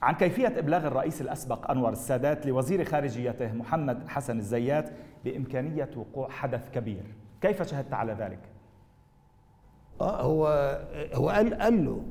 عن 0.03 0.15
كيفية 0.15 0.53
إبلاغ 0.59 0.87
الرئيس 0.87 1.21
الأسبق 1.21 1.71
أنور 1.71 1.93
السادات 1.93 2.47
لوزير 2.47 2.85
خارجيته 2.85 3.53
محمد 3.53 4.09
حسن 4.09 4.39
الزيات 4.39 4.91
بإمكانية 5.25 5.91
وقوع 5.97 6.29
حدث 6.29 6.71
كبير. 6.71 7.03
كيف 7.41 7.63
شهدت 7.63 7.93
على 7.95 8.13
ذلك؟ 8.13 8.39
آه 10.01 10.23
هو 10.23 10.47
هو 11.15 11.29
قال 11.29 11.55
قال 11.55 11.85
له 11.85 12.03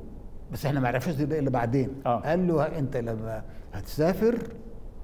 بس 0.53 0.65
إحنا 0.65 0.79
ما 0.79 0.87
عرفناش 0.87 1.15
ده 1.15 1.39
الا 1.39 1.49
بعدين 1.49 1.89
آه. 2.05 2.19
قال 2.19 2.47
له 2.47 2.63
أنت 2.63 2.97
لما 2.97 3.43
هتسافر 3.73 4.37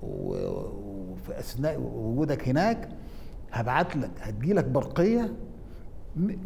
وفي 0.04 1.39
أثناء 1.39 1.80
وجودك 1.82 2.48
هناك 2.50 2.89
هبعت 3.51 3.96
لك 3.96 4.12
هتجي 4.22 4.54
لك 4.54 4.65
برقية 4.65 5.34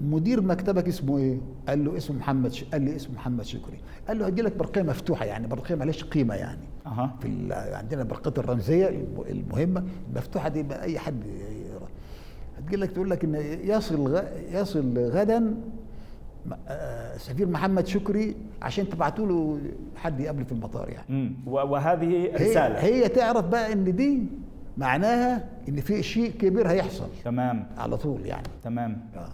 مدير 0.01 0.41
مكتبك 0.41 0.87
اسمه 0.87 1.17
إيه؟ 1.17 1.37
قال 1.67 1.85
له 1.85 1.97
اسمه 1.97 2.17
محمد 2.17 2.51
ش... 2.51 2.63
قال 2.63 2.81
لي 2.81 2.95
اسمه 2.95 3.15
محمد 3.15 3.45
شكري 3.45 3.77
قال 4.07 4.19
له 4.19 4.25
هتجي 4.27 4.41
لك 4.41 4.55
برقية 4.57 4.81
مفتوحة 4.81 5.25
يعني 5.25 5.47
برقية 5.47 5.75
مالهاش 5.75 6.03
قيمة 6.03 6.35
يعني 6.35 6.67
أه. 6.85 7.11
في 7.21 7.27
ال... 7.27 7.53
عندنا 7.75 8.03
برقية 8.03 8.33
الرمزية 8.37 8.87
المهمة 9.29 9.83
المفتوحه 10.09 10.49
دي 10.49 10.65
اي 10.81 10.99
حد 10.99 11.23
هتجي 12.57 12.75
لك 12.75 12.91
تقول 12.91 13.09
لك 13.09 13.23
إن 13.23 13.35
يصل 13.63 14.07
غ... 14.07 14.23
يصل 14.51 14.97
غدا 14.97 15.53
آه، 16.67 17.17
سفير 17.17 17.47
محمد 17.47 17.87
شكري 17.87 18.35
عشان 18.61 18.89
تبعتوا 18.89 19.27
له 19.27 19.59
حد 19.95 20.19
يقابله 20.19 20.43
في 20.43 20.51
المطار 20.51 20.89
يعني. 20.89 21.33
وهذه 21.45 22.31
رساله 22.35 22.79
هي, 22.79 23.03
هي 23.03 23.07
تعرف 23.09 23.45
بقى 23.45 23.73
إن 23.73 23.95
دي 23.95 24.23
معناها 24.77 25.45
إن 25.69 25.75
في 25.81 26.03
شيء 26.03 26.31
كبير 26.31 26.69
هيحصل. 26.69 27.07
تمام. 27.25 27.67
على 27.77 27.97
طول 27.97 28.25
يعني. 28.25 28.47
تمام. 28.63 28.97
آه. 29.15 29.27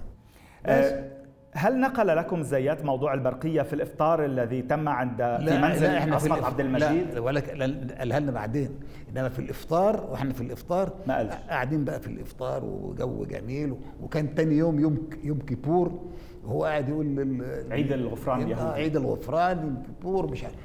آه، 0.66 1.10
هل 1.58 1.80
نقل 1.80 2.08
لكم 2.08 2.42
الزيات 2.44 2.86
موضوع 2.86 3.14
البرقية 3.14 3.62
في 3.62 3.74
الإفطار 3.74 4.26
الذي 4.26 4.62
تم 4.62 4.90
عند 4.90 5.18
في 5.18 5.58
منزل 5.62 5.84
لا 5.84 5.98
إحنا 5.98 6.18
في 6.18 6.32
عبد 6.34 6.60
المجيد؟ 6.60 7.14
لا 7.14 7.20
ولا 7.20 7.40
قالها 7.40 8.20
لنا 8.20 8.32
بعدين. 8.32 8.70
إنما 9.12 9.30
في 9.30 9.40
الإفطار 9.40 10.08
وإحنا 10.12 10.34
في 10.34 10.42
الإفطار 10.42 10.94
ما 11.08 11.18
قالش. 11.18 11.34
قاعدين 11.50 11.86
بقى 11.86 12.00
في 12.00 12.08
الإفطار 12.08 12.66
وجو 12.66 13.26
جميل 13.26 13.76
وكان 14.02 14.36
تاني 14.36 14.58
يوم 14.58 14.80
يوم 14.80 15.10
يوم 15.24 15.40
كيبور. 15.40 16.00
وهو 16.46 16.64
قاعد 16.64 16.90
يقول 16.90 17.44
عيد 17.72 17.92
الغفران 17.92 18.42
اليهودي 18.42 18.62
آه 18.62 18.74
عيد 18.74 18.96
الغفران 18.96 19.58
يوم 19.58 19.84
كيبور 19.86 20.32
مش 20.32 20.44
عارف. 20.44 20.56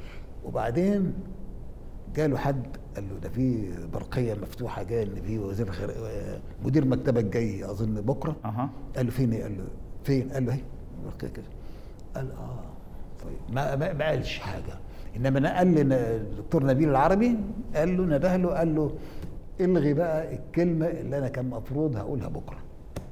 وبعدين 0.45 1.13
جاله 2.17 2.37
حد 2.39 2.63
قال 2.97 3.05
له 3.09 3.19
ده 3.23 3.29
في 3.29 3.73
برقية 3.93 4.35
مفتوحة 4.35 4.83
جاية 4.83 5.03
إن 5.03 5.23
في 5.27 5.39
وزير 5.39 5.71
خير 5.71 5.91
مدير 6.65 6.85
مكتبك 6.85 7.25
جاي 7.25 7.65
أظن 7.65 7.95
بكرة. 8.01 8.37
أه. 8.45 8.69
قال 8.97 9.07
له 9.07 9.13
فين 9.13 9.35
قال 9.35 9.59
له 9.59 9.65
فين؟ 10.05 10.29
قال 10.29 10.47
له 10.47 10.53
أهي 10.53 10.61
كده. 11.21 11.45
قال 12.17 12.31
آه 12.33 12.61
طيب. 13.25 13.55
ما 13.55 13.77
ما 13.93 14.09
قالش 14.09 14.39
حاجة. 14.39 14.75
إنما 15.17 15.41
نقل 15.41 15.67
لنا 15.75 16.17
الدكتور 16.17 16.67
نبيل 16.67 16.89
العربي 16.89 17.37
قال 17.75 17.97
له 17.97 18.17
نده 18.17 18.37
له 18.37 18.49
قال 18.49 18.75
له 18.75 18.93
إلغي 19.61 19.95
بقى 19.95 20.35
الكلمة 20.35 20.87
اللي 20.87 21.19
أنا 21.19 21.29
كان 21.29 21.45
المفروض 21.45 21.97
هقولها 21.97 22.29
بكرة. 22.29 22.59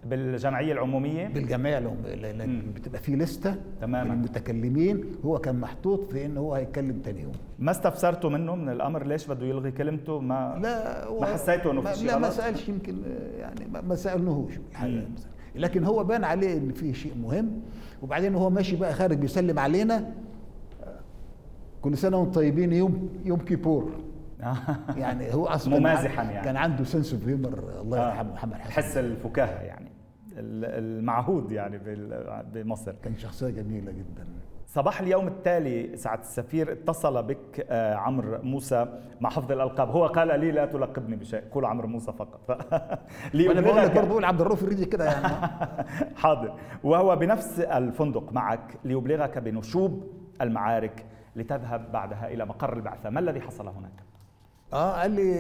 بالجمعية 0.08 0.72
العمومية؟ 0.72 1.28
بالجمعية 1.28 1.78
العموميه 1.78 2.62
بتبقى 2.74 3.00
في 3.00 3.16
لستة 3.16 3.54
تماما. 3.80 4.14
المتكلمين. 4.14 5.04
هو 5.24 5.38
كان 5.38 5.60
محطوط 5.60 6.04
في 6.04 6.26
ان 6.26 6.36
هو 6.36 6.54
هيتكلم 6.54 6.98
تاني 6.98 7.22
يوم. 7.22 7.32
ما 7.58 7.70
استفسرتوا 7.70 8.30
منه 8.30 8.54
من 8.54 8.68
الأمر؟ 8.68 9.06
ليش 9.06 9.26
بده 9.26 9.46
يلغي 9.46 9.70
كلمته؟ 9.70 10.20
ما 10.20 10.58
لا 10.62 11.10
ما 11.20 11.26
حسيتوا 11.26 11.72
إنه 11.72 11.80
في 11.82 11.98
شيء 11.98 12.06
لا 12.06 12.18
ما 12.18 12.30
سألش 12.30 12.68
يمكن 12.68 12.96
يعني 13.38 13.66
ما 13.82 13.94
سألناهوش 13.94 14.52
الحقيقة. 14.70 15.06
لكن 15.54 15.84
هو 15.84 16.04
بان 16.04 16.24
عليه 16.24 16.56
إن 16.58 16.72
في 16.72 16.94
شيء 16.94 17.12
مهم. 17.22 17.60
وبعدين 18.02 18.34
هو 18.34 18.50
ماشي 18.50 18.76
بقى 18.76 18.92
خارج 18.94 19.16
بيسلم 19.18 19.58
علينا. 19.58 20.10
كل 21.82 21.98
سنة 21.98 22.16
وأنتم 22.16 22.32
طيبين 22.32 22.72
يوم 22.72 23.08
يوم 23.24 23.38
كيبور. 23.38 23.90
يعني 24.96 25.34
هو 25.34 25.46
أصلا 25.46 25.78
ممازحا 25.78 26.22
يعني. 26.22 26.44
كان 26.44 26.56
عنده 26.56 26.84
sense 26.84 27.12
of 27.12 27.28
humor 27.28 27.58
الله 27.80 27.98
آه. 27.98 28.06
يرحمه 28.08 28.32
محمد 28.32 28.54
حسن. 28.54 28.72
حس 28.72 28.96
الفكاهة 28.96 29.62
يعني. 29.62 29.97
المعهود 30.38 31.52
يعني 31.52 31.80
بمصر. 32.52 32.92
كان 33.02 33.16
شخصية 33.16 33.50
جميلة 33.50 33.92
جدا. 33.92 34.26
صباح 34.66 35.00
اليوم 35.00 35.26
التالي 35.28 35.96
سعادة 35.96 36.22
السفير 36.22 36.72
اتصل 36.72 37.22
بك 37.22 37.66
آه، 37.70 37.94
عمرو 37.94 38.38
موسى 38.42 39.00
مع 39.20 39.30
حفظ 39.30 39.52
الألقاب. 39.52 39.90
هو 39.90 40.06
قال 40.06 40.40
لي 40.40 40.50
لا 40.50 40.66
تلقبني 40.66 41.16
بشيء 41.16 41.42
قول 41.52 41.64
عمرو 41.64 41.88
موسى 41.88 42.12
فقط. 42.12 42.40
ف... 42.48 42.50
أنا 43.34 43.60
بقول 43.60 43.76
لك 43.76 43.94
برضه 43.94 44.26
عبد 44.26 44.40
الرؤوف 44.40 44.62
الريدي 44.62 44.84
كده 44.84 45.04
يعني. 45.04 45.28
حاضر. 46.22 46.54
وهو 46.84 47.16
بنفس 47.16 47.60
الفندق 47.60 48.32
معك 48.32 48.78
ليبلغك 48.84 49.38
بنشوب 49.38 50.06
المعارك 50.40 51.06
لتذهب 51.36 51.92
بعدها 51.92 52.28
إلى 52.28 52.46
مقر 52.46 52.76
البعثة. 52.76 53.10
ما 53.10 53.20
الذي 53.20 53.40
حصل 53.40 53.68
هناك؟ 53.68 54.07
آه 54.72 55.00
قال 55.00 55.10
لي 55.10 55.32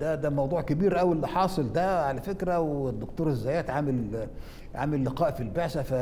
ده 0.00 0.14
ده 0.14 0.30
موضوع 0.30 0.60
كبير 0.62 0.96
قوي 0.96 1.12
اللي 1.12 1.28
حاصل 1.28 1.72
ده 1.72 2.06
على 2.06 2.20
فكرة 2.22 2.58
والدكتور 2.60 3.28
الزيات 3.28 3.70
عامل 3.70 4.28
عامل 4.74 5.04
لقاء 5.04 5.30
في 5.30 5.42
البعثة 5.42 5.82
ف 5.82 5.92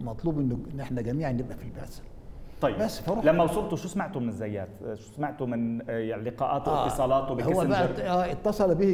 ومطلوب 0.00 0.38
إن 0.38 0.80
إحنا 0.80 1.02
جميعا 1.02 1.32
نبقى 1.32 1.56
في 1.56 1.64
البعثة 1.64 2.02
طيب 2.60 2.78
بس 2.78 3.00
فروح 3.00 3.24
لما 3.24 3.44
وصلتوا 3.44 3.76
شو 3.76 3.88
سمعتوا 3.88 4.20
من 4.20 4.28
الزيات؟ 4.28 4.68
شو 4.94 5.12
سمعتوا 5.16 5.46
من 5.46 5.80
يعني 5.88 6.22
لقاءات 6.30 6.68
واتصالاته 6.68 7.28
آه 7.30 7.34
بكيسنجر؟ 7.34 7.56
هو 7.60 7.66
بقى 7.68 8.08
آه 8.08 8.32
اتصل 8.32 8.74
به 8.74 8.92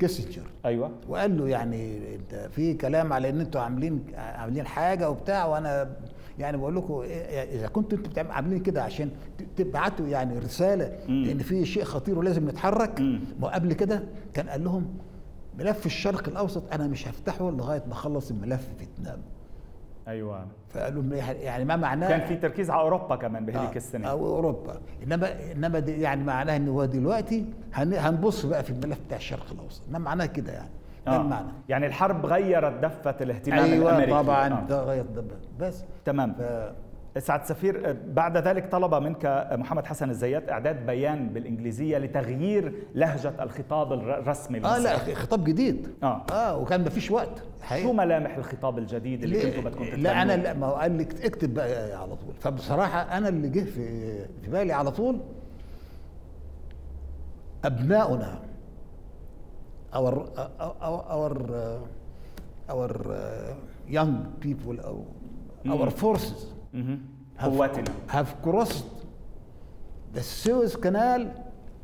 كيسنجر 0.00 0.42
أيوه 0.64 0.90
وقال 1.08 1.38
له 1.38 1.48
يعني 1.48 2.14
انت 2.14 2.34
في 2.34 2.74
كلام 2.74 3.12
على 3.12 3.28
إن 3.28 3.40
أنتوا 3.40 3.60
عاملين 3.60 4.04
عاملين 4.16 4.66
حاجة 4.66 5.10
وبتاع 5.10 5.46
وأنا 5.46 5.90
يعني 6.38 6.56
بقول 6.56 6.76
لكم 6.76 7.02
إذا 7.52 7.68
كنتوا 7.68 7.98
أنتوا 7.98 8.32
عاملين 8.32 8.62
كده 8.62 8.82
عشان 8.82 9.10
تبعتوا 9.56 10.06
يعني 10.06 10.38
رسالة 10.38 10.98
مم. 11.08 11.28
إن 11.30 11.38
في 11.38 11.64
شيء 11.66 11.84
خطير 11.84 12.18
ولازم 12.18 12.48
نتحرك 12.48 13.00
ما 13.40 13.48
قبل 13.48 13.72
كده 13.72 14.02
كان 14.34 14.48
قال 14.48 14.64
لهم 14.64 14.86
ملف 15.58 15.86
الشرق 15.86 16.28
الأوسط 16.28 16.72
أنا 16.72 16.86
مش 16.86 17.08
هفتحه 17.08 17.50
لغاية 17.50 17.82
ما 17.86 17.92
أخلص 17.92 18.30
الملف 18.30 18.68
فيتنام. 18.78 19.18
أيوه. 20.08 20.46
فقالوا 20.70 21.02
يعني 21.16 21.64
ما 21.64 21.76
معناه 21.76 22.08
كان 22.08 22.26
في 22.28 22.36
تركيز 22.36 22.70
على 22.70 22.80
أوروبا 22.80 23.16
كمان 23.16 23.46
بهذيك 23.46 23.72
آه 23.72 23.76
السنة. 23.76 24.08
أو 24.08 24.26
أوروبا. 24.26 24.80
انما 25.02 25.52
إنما 25.52 25.78
يعني 25.78 26.24
معناه 26.24 26.56
إن 26.56 26.68
هو 26.68 26.84
دلوقتي 26.84 27.44
هنبص 27.74 28.46
بقى 28.46 28.62
في 28.64 28.70
الملف 28.70 28.98
بتاع 29.06 29.16
الشرق 29.18 29.46
الأوسط. 29.52 29.82
ما 29.90 29.98
معناه 29.98 30.26
كده 30.26 30.52
يعني. 30.52 30.70
ده 31.06 31.12
آه. 31.12 31.20
المعنى؟ 31.20 31.46
يعني 31.68 31.86
الحرب 31.86 32.26
غيرت 32.26 32.72
دفة 32.84 33.14
الاهتمام 33.20 33.58
أيوة 33.64 33.90
الأمريكي. 33.90 34.10
طبعا. 34.12 34.66
آه. 34.70 34.84
غيرت 34.84 35.10
دفه 35.10 35.36
بس. 35.60 35.84
تمام. 36.04 36.34
سعد 37.18 37.44
سفير 37.44 37.96
بعد 38.06 38.36
ذلك 38.36 38.72
طلب 38.72 38.94
منك 38.94 39.48
محمد 39.52 39.86
حسن 39.86 40.10
الزيات 40.10 40.48
إعداد 40.50 40.86
بيان 40.86 41.28
بالإنجليزية 41.28 41.98
لتغيير 41.98 42.72
لهجة 42.94 43.32
الخطاب 43.42 43.92
الرسمي 43.92 44.58
آه 44.64 44.78
لا 44.78 44.98
خطاب 45.14 45.44
جديد. 45.44 45.88
آه. 46.02 46.22
آه 46.32 46.56
وكان 46.58 46.82
ما 46.84 46.90
فيش 46.90 47.10
وقت. 47.10 47.42
حقيقة. 47.62 47.82
شو 47.86 47.92
ملامح 47.92 48.36
الخطاب 48.36 48.78
الجديد 48.78 49.22
اللي 49.22 49.42
كنتوا 49.50 49.62
بدكم 49.70 49.84
لا 49.84 50.22
أنا 50.22 50.36
لا 50.36 50.54
ما 50.54 50.66
هو 50.66 50.74
قال 50.74 50.92
لي 50.92 51.02
اكتب 51.02 51.54
بقى 51.54 51.92
على 52.02 52.16
طول. 52.16 52.34
فبصراحة 52.40 53.00
أنا 53.18 53.28
اللي 53.28 53.48
جه 53.48 53.64
في 53.64 54.18
في 54.42 54.50
بالي 54.50 54.72
على 54.72 54.90
طول 54.90 55.20
أبناؤنا. 57.64 58.38
our 59.94 60.28
our 60.82 61.36
our 62.70 63.16
young 63.88 64.44
people 64.44 64.84
أو 64.84 65.04
our 65.66 65.90
forces 65.90 66.44
قواتنا. 67.40 67.84
have 68.08 68.42
crossed 68.42 69.06
the 70.14 70.22
Suez 70.22 70.76
Canal 70.76 71.22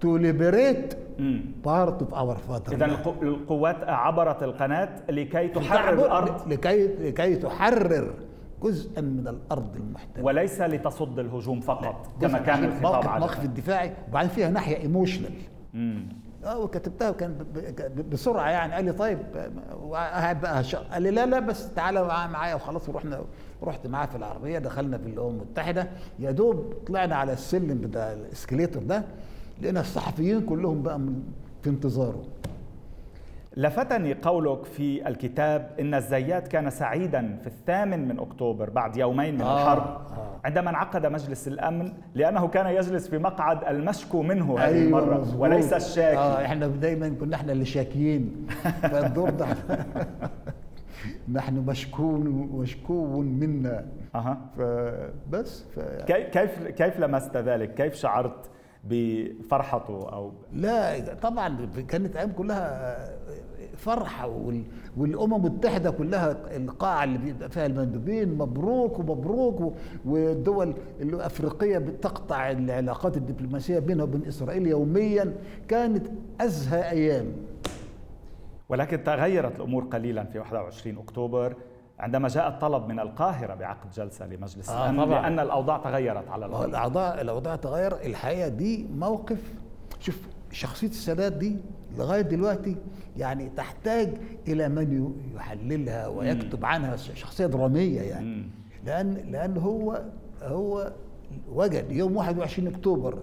to 0.01 0.19
liberate 0.19 0.97
part 1.63 2.03
of 2.03 2.13
our 2.15 2.37
fatherland. 2.49 2.83
إذا 2.83 2.87
القوات 3.23 3.85
عبرت 3.85 4.43
القناة 4.43 4.89
لكي 5.11 5.49
تحرر 5.49 6.07
الأرض. 6.07 6.53
لكي 6.53 6.87
لكي 6.87 7.37
تحرر 7.37 8.15
جزءا 8.63 9.01
من 9.01 9.29
الأرض 9.29 9.77
المحتلة. 9.77 10.25
وليس 10.25 10.61
لتصد 10.61 11.19
الهجوم 11.19 11.61
فقط 11.61 12.09
كما 12.21 12.39
كان 12.39 12.65
الخطاب 12.65 13.09
عاده 13.09 13.27
موقف 13.27 13.45
الدفاعي 13.45 13.93
وبعدين 14.09 14.31
فيها 14.31 14.51
ناحية 14.51 14.77
emotional 14.77 15.33
آه 16.45 16.59
وكتبتها 16.59 17.11
وكان 17.11 17.47
بسرعة 18.11 18.51
يعني. 18.51 18.73
قال 18.75 18.85
لي 18.85 18.93
طيب 18.93 19.19
قاعد 19.93 20.41
بقى 20.41 20.63
قال 20.93 21.03
لي 21.03 21.11
لا 21.11 21.27
لا 21.27 21.39
بس 21.41 21.75
تعالى 21.75 22.05
معايا. 22.05 22.55
وخلاص 22.55 22.89
ورحنا 22.89 23.21
رحت 23.63 23.87
معاه 23.87 24.07
في 24.07 24.17
العربية 24.17 24.59
دخلنا 24.59 24.99
في 24.99 25.07
الأمم 25.07 25.29
المتحدة. 25.31 25.89
يا 26.19 26.31
دوب 26.31 26.75
طلعنا 26.87 27.17
على 27.17 27.33
السلم 27.33 27.79
بتاع 27.81 28.13
الإسكليتر 28.13 28.83
ده 28.83 29.05
لقينا 29.63 29.81
الصحفيين 29.81 30.41
كلهم 30.47 30.83
بقى 30.83 31.01
في 31.63 31.71
انتظاره. 31.71 32.23
لفتني 33.57 34.15
قولك 34.15 34.65
في 34.65 35.09
الكتاب 35.09 35.71
إن 35.81 35.95
الزيات 35.95 36.49
كان 36.49 36.71
سعيدا 36.71 37.39
في 37.41 37.47
الثامن 37.47 38.09
من 38.09 38.19
أكتوبر 38.19 38.71
بعد 38.71 38.97
يومين 38.97 39.35
من 39.35 39.41
آه. 39.41 39.63
الحرب. 39.63 39.83
آه. 39.83 40.41
عندما 40.45 40.71
انعقد 40.71 41.07
مجلس 41.07 41.49
الأمن 41.49 41.93
لأنه 42.15 42.49
كان 42.49 42.67
يجلس 42.67 43.09
في 43.09 43.19
مقعد 43.19 43.65
المشكو 43.65 44.23
منه 44.23 44.59
هذه 44.59 44.65
أيوة 44.75 44.99
المرة 45.01 45.21
مزبوط. 45.21 45.41
وليس 45.41 45.73
الشاكي. 45.73 46.19
آه 46.19 46.45
إحنا 46.45 46.67
دايما 46.67 47.09
كنا 47.09 47.37
إحنا 47.37 47.53
اللي 47.53 47.65
شاكيين. 47.65 48.47
فالدور 48.91 49.31
ده 49.31 49.47
نحن 51.33 51.55
مشكون 51.57 52.21
مشكو 52.53 53.21
منا. 53.21 53.85
أها. 54.15 54.39
فبس 54.59 55.65
ف... 55.75 55.81
كيف 56.07 56.63
كيف 56.67 57.01
لمست 57.01 57.37
ذلك؟ 57.37 57.75
كيف 57.75 57.95
شعرت؟ 57.95 58.51
بفرحته 58.85 60.09
أو 60.13 60.33
لا 60.53 61.15
طبعا 61.15 61.67
كانت 61.89 62.17
أيام 62.17 62.33
كلها 62.33 62.97
فرحة 63.77 64.27
والأمم 64.97 65.47
المتحدة 65.47 65.91
كلها 65.91 66.57
القاعه 66.57 67.05
اللي 67.05 67.19
بيبقى 67.19 67.51
فيها 67.51 67.67
المندوبين 67.67 68.35
مبروك 68.39 68.99
ومبروك 68.99 69.75
والدول 70.05 70.75
الأفريقية 71.01 71.79
بتقطع 71.79 72.51
العلاقات 72.51 73.17
الدبلوماسية 73.17 73.79
بينها 73.79 74.05
وبين 74.05 74.27
إسرائيل 74.27 74.67
يوميا. 74.67 75.35
كانت 75.69 76.07
أزهى 76.41 76.91
أيام. 76.91 77.27
ولكن 78.69 79.05
تغيرت 79.05 79.57
الأمور 79.57 79.85
قليلا 79.85 80.25
في 80.25 80.39
21 80.39 80.99
أكتوبر. 80.99 81.57
عندما 82.03 82.29
جاء 82.29 82.49
الطلب 82.49 82.89
من 82.89 83.01
القاهرة 83.01 83.55
بعقد 83.55 83.91
جلسة 83.91 84.27
لمجلس 84.27 84.69
آه 84.71 84.85
الأمن 84.91 85.05
طبعا. 85.05 85.23
لأن 85.23 85.39
الأوضاع 85.39 85.79
تغيرت 85.79 86.29
على 86.29 86.47
الأرض. 86.47 86.65
الأوضاع 86.69 87.21
الأوضاع 87.21 87.57
تغير. 87.57 87.93
الحقيقة 88.07 88.49
دي 88.49 88.87
موقف 88.97 89.55
شوف 90.01 90.29
شخصية 90.51 90.87
السادات 90.89 91.33
دي 91.33 91.57
لغاية 91.99 92.21
دلوقتي 92.21 92.77
يعني 93.17 93.49
تحتاج 93.57 94.09
إلى 94.49 94.69
من 94.69 95.13
يحللها 95.37 96.07
ويكتب 96.07 96.65
عنها 96.65 96.97
شخصية 96.97 97.47
درامية 97.47 98.01
يعني. 98.01 98.45
لأن 98.87 99.15
لأن 99.15 99.57
هو 99.57 100.03
هو 100.43 100.93
وجد 101.53 101.93
يوم 101.93 102.17
21 102.17 102.69
أكتوبر 102.69 103.19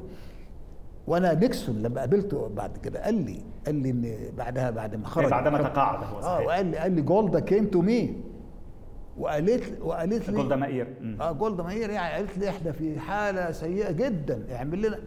وأنا 1.07 1.33
نيكسون 1.33 1.81
لما 1.81 1.99
قابلته 1.99 2.49
بعد 2.55 2.77
كده 2.77 3.03
قال 3.03 3.15
لي 3.25 3.41
قال 3.65 3.75
لي 3.75 3.89
إن 3.89 4.15
بعدها 4.37 4.71
بعد 4.71 4.95
ما 4.95 5.07
خرج 5.07 5.29
بعدما 5.29 5.57
تقاعد 5.61 6.03
هو 6.03 6.21
صحيح. 6.21 6.33
آه 6.33 6.41
وقال 6.45 6.65
لي 6.65 6.77
قال 6.77 6.91
لي 6.91 7.01
جولدا 7.01 7.39
came 7.39 7.65
to 7.65 7.81
me 7.81 8.15
وقالت 9.19 9.81
وقالت 9.81 10.29
لي 10.29 10.35
جولدا 10.35 10.55
مائير. 10.55 10.87
آه 11.21 11.31
جولدا 11.31 11.63
مائير 11.63 11.89
يعني 11.89 12.13
قالت 12.15 12.37
لي 12.37 12.49
إحنا 12.49 12.71
في 12.71 12.99
حالة 12.99 13.51
سيئة 13.51 13.91
جدا 13.91 14.55
اعمل 14.55 14.81
لنا. 14.81 14.99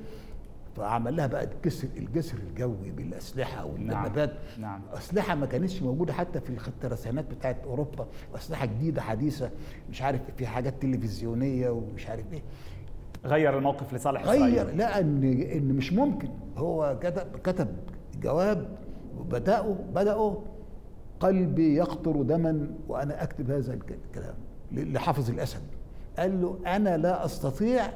فعمل 0.76 1.16
لها 1.16 1.26
بقى 1.26 1.44
الجسر 1.44 1.88
الجسر 1.96 2.38
الجوي 2.38 2.90
بالأسلحة 2.90 3.64
والدبابات 3.64 4.32
نعم. 4.58 4.70
نعم. 4.72 4.82
أسلحة 4.92 5.34
ما 5.34 5.46
كانتش 5.46 5.82
موجودة 5.82 6.12
حتى 6.12 6.40
في 6.40 6.68
الترسانات 6.68 7.24
بتاعت 7.30 7.56
أوروبا. 7.64 8.06
أسلحة 8.34 8.66
جديدة 8.66 9.02
حديثة 9.02 9.50
مش 9.90 10.02
عارف 10.02 10.20
في 10.36 10.46
حاجات 10.46 10.82
تلفزيونية 10.82 11.70
ومش 11.70 12.06
عارف 12.08 12.24
إيه. 12.32 12.42
غير 13.24 13.58
الموقف 13.58 13.94
لصالح 13.94 14.24
غير 14.24 14.34
إسرائيل. 14.46 14.78
لا 14.78 15.00
ان 15.00 15.24
إن 15.52 15.72
مش 15.74 15.92
ممكن. 15.92 16.28
هو 16.56 16.98
كتب 17.02 17.26
كتب 17.44 17.68
جواب 18.22 18.78
وبداوا 19.18 19.74
بداوا 19.94 20.34
قلبي 21.22 21.74
يقطر 21.74 22.22
دما 22.22 22.66
وأنا 22.88 23.22
أكتب 23.22 23.50
هذا 23.50 23.74
الكلام 23.74 24.34
لحافظ 24.72 25.30
الأسد. 25.30 25.62
قال 26.18 26.42
له 26.42 26.58
أنا 26.66 26.96
لا 26.96 27.24
أستطيع 27.24 27.86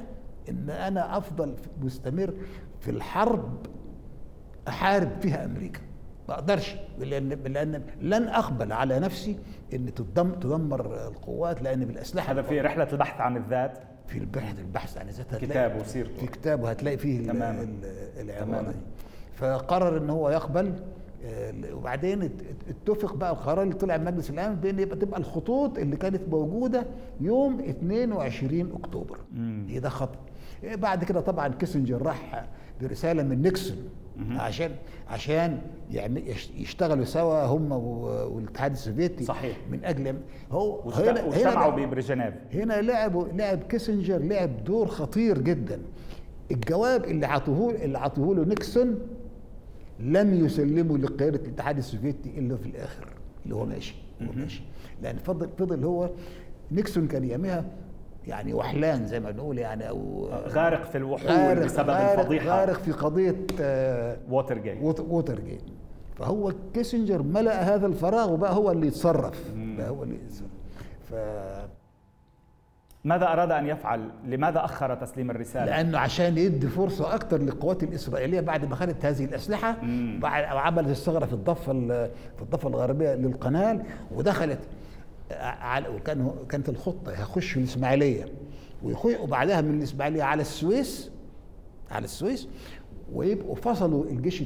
إن 0.49 0.71
أنا 0.71 1.19
أفضل 1.19 1.55
مستمر 1.83 2.35
في 2.81 2.91
الحرب 2.91 3.67
أحارب 4.69 5.11
فيها 5.21 5.45
أمريكا. 5.45 5.81
ما 6.29 6.35
أقدرش 6.35 6.77
لأن 6.99 7.29
لأن 7.29 7.83
لن 8.01 8.29
أقبل 8.29 8.73
على 8.73 8.99
نفسي 8.99 9.39
إن 9.75 9.95
تدمر 9.95 11.07
القوات 11.09 11.63
لأن 11.63 11.85
بالأسلحة 11.85 12.33
هذا 12.33 12.43
في 12.43 12.61
رحلة 12.61 12.89
البحث 12.93 13.21
عن 13.21 13.37
الذات؟ 13.37 13.79
في 14.07 14.27
رحلة 14.37 14.61
البحث 14.61 14.99
عن 14.99 15.09
الذات. 15.09 15.35
كتاب 15.35 15.81
وسيرته 15.81 16.17
في 16.17 16.27
كتابه 16.27 16.71
هتلاقي 16.71 16.97
فيه 16.97 17.21
العبارة. 18.21 18.71
دي 18.71 18.77
فقرر 19.35 19.97
إن 19.99 20.11
هو 20.11 20.31
يقبل 20.31 20.73
وبعدين 21.73 22.31
اتفق 22.69 23.15
بقى 23.15 23.33
القرار 23.33 23.63
اللي 23.63 23.75
طلع 23.75 23.97
من 23.97 24.05
مجلس 24.05 24.31
الأمن 24.31 24.55
بإن 24.57 24.79
يبقى 24.79 24.97
تبقى 24.97 25.21
الخطوط 25.21 25.79
اللي 25.79 25.97
كانت 25.97 26.23
موجودة 26.31 26.87
يوم 27.21 27.61
22 27.61 28.73
أكتوبر. 28.73 29.19
هي 29.69 29.81
ده 29.81 29.89
خط 29.89 30.11
بعد 30.65 31.05
كده 31.05 31.21
طبعا 31.21 31.49
كيسنجر 31.49 32.03
راح 32.03 32.47
برسالة 32.83 33.23
من 33.23 33.43
نيكسون 33.43 33.77
عشان 34.31 34.71
عشان 35.09 35.59
يعني 35.91 36.23
يشتغلوا 36.57 37.05
سوا 37.05 37.45
هم 37.45 37.73
والاتحاد 37.73 38.73
السوفيتي 38.73 39.25
صحيح. 39.25 39.57
من 39.71 39.85
أجل 39.85 40.17
هو 40.53 40.81
هنا 40.91 41.25
واجتمعوا 41.25 41.73
ببرجنيف 41.87 42.35
هنا 42.55 42.81
لعبوا 42.83 43.25
لعب 43.35 43.59
كيسنجر 43.59 44.19
لعب 44.19 44.65
دور 44.65 44.87
خطير 44.87 45.39
جدا. 45.39 45.81
الجواب 46.51 47.05
اللي 47.05 47.27
عطوه 47.27 47.75
اللي 47.75 47.99
عطوه 47.99 48.35
له 48.35 48.45
نيكسون 48.45 48.99
لم 50.01 50.45
يسلموا 50.45 50.99
لقيادة 50.99 51.41
الاتحاد 51.45 51.79
السوفيتي 51.79 52.39
إلا 52.39 52.57
في 52.57 52.67
الآخر 52.67 53.09
اللي 53.45 53.55
هو 53.55 53.65
ماشي 53.67 53.95
هو 54.23 54.33
ماشي. 54.37 54.63
لأن 55.03 55.17
فضل 55.17 55.49
فضل 55.59 55.85
هو 55.85 56.11
نيكسون 56.73 57.09
كان 57.09 57.25
أيامها 57.25 57.65
يعني 58.27 58.55
وحلان 58.55 59.07
زي 59.07 59.21
ما 59.21 59.31
بنقول 59.31 59.59
يعني 59.59 59.89
أو 59.89 60.27
غارق 60.49 60.85
في 60.91 60.99
الوحول 60.99 61.65
بسبب 61.65 61.91
غارق 61.91 62.19
الفضيحة. 62.21 62.47
غارق 62.61 62.79
في 62.83 62.93
قضية 62.93 63.37
آه 63.61 64.17
ووتر 64.31 64.59
جيت 64.59 65.01
ووتر 65.01 65.41
جيت 65.41 65.61
فهو 66.17 66.53
كيسنجر 66.75 67.23
ملأ 67.23 67.75
هذا 67.75 67.87
الفراغ 67.87 68.33
وبقى 68.33 68.55
هو 68.55 68.71
اللي 68.73 68.87
يتصرف 68.87 69.55
بقى 69.57 69.91
هو 69.91 70.03
اللي 70.03 70.15
يتصرف. 70.15 70.49
ف 71.11 71.15
ماذا 73.07 73.33
أراد 73.33 73.51
أن 73.51 73.67
يفعل؟ 73.67 74.09
لماذا 74.25 74.65
أخر 74.65 74.95
تسليم 74.95 75.31
الرسالة؟ 75.31 75.65
لأنه 75.65 75.99
عشان 75.99 76.39
يدي 76.39 76.67
فرصة 76.67 77.15
أكثر 77.15 77.39
للقوات 77.39 77.83
الإسرائيلية 77.83 78.41
بعد 78.41 78.65
ما 78.65 78.77
خدت 78.77 79.05
هذه 79.05 79.25
الأسلحة 79.25 79.77
بعد 80.19 80.45
عملت 80.45 80.89
الثغرة 80.89 81.27
في 81.27 81.33
الضفة 81.33 81.73
في 82.37 82.43
الضفة 82.43 82.69
الغربية 82.69 83.15
للقناة 83.15 83.83
ودخلت 84.11 84.59
على 85.41 85.89
وكان 85.89 86.31
كانت 86.49 86.69
الخطة 86.69 87.13
هيخش 87.13 87.57
الإسماعيلية 87.57 88.25
وبعدها 89.21 89.61
من 89.61 89.79
الإسماعيلية 89.79 90.23
على 90.23 90.41
السويس 90.41 91.11
على 91.91 92.05
السويس 92.05 92.49
ويبقوا 93.13 93.55
فصلوا 93.55 94.05
الجيش 94.05 94.43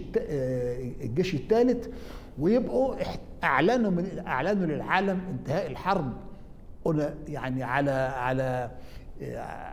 الجيش 1.03 1.35
الثالث 1.35 1.89
ويبقوا 2.39 2.95
أعلنوا 3.45 3.91
من 3.91 4.23
أعلنوا 4.27 4.67
للعالم 4.67 5.21
انتهاء 5.31 5.67
الحرب 5.67 6.13
يعني 7.29 7.63
على 7.63 7.91
على 7.91 8.71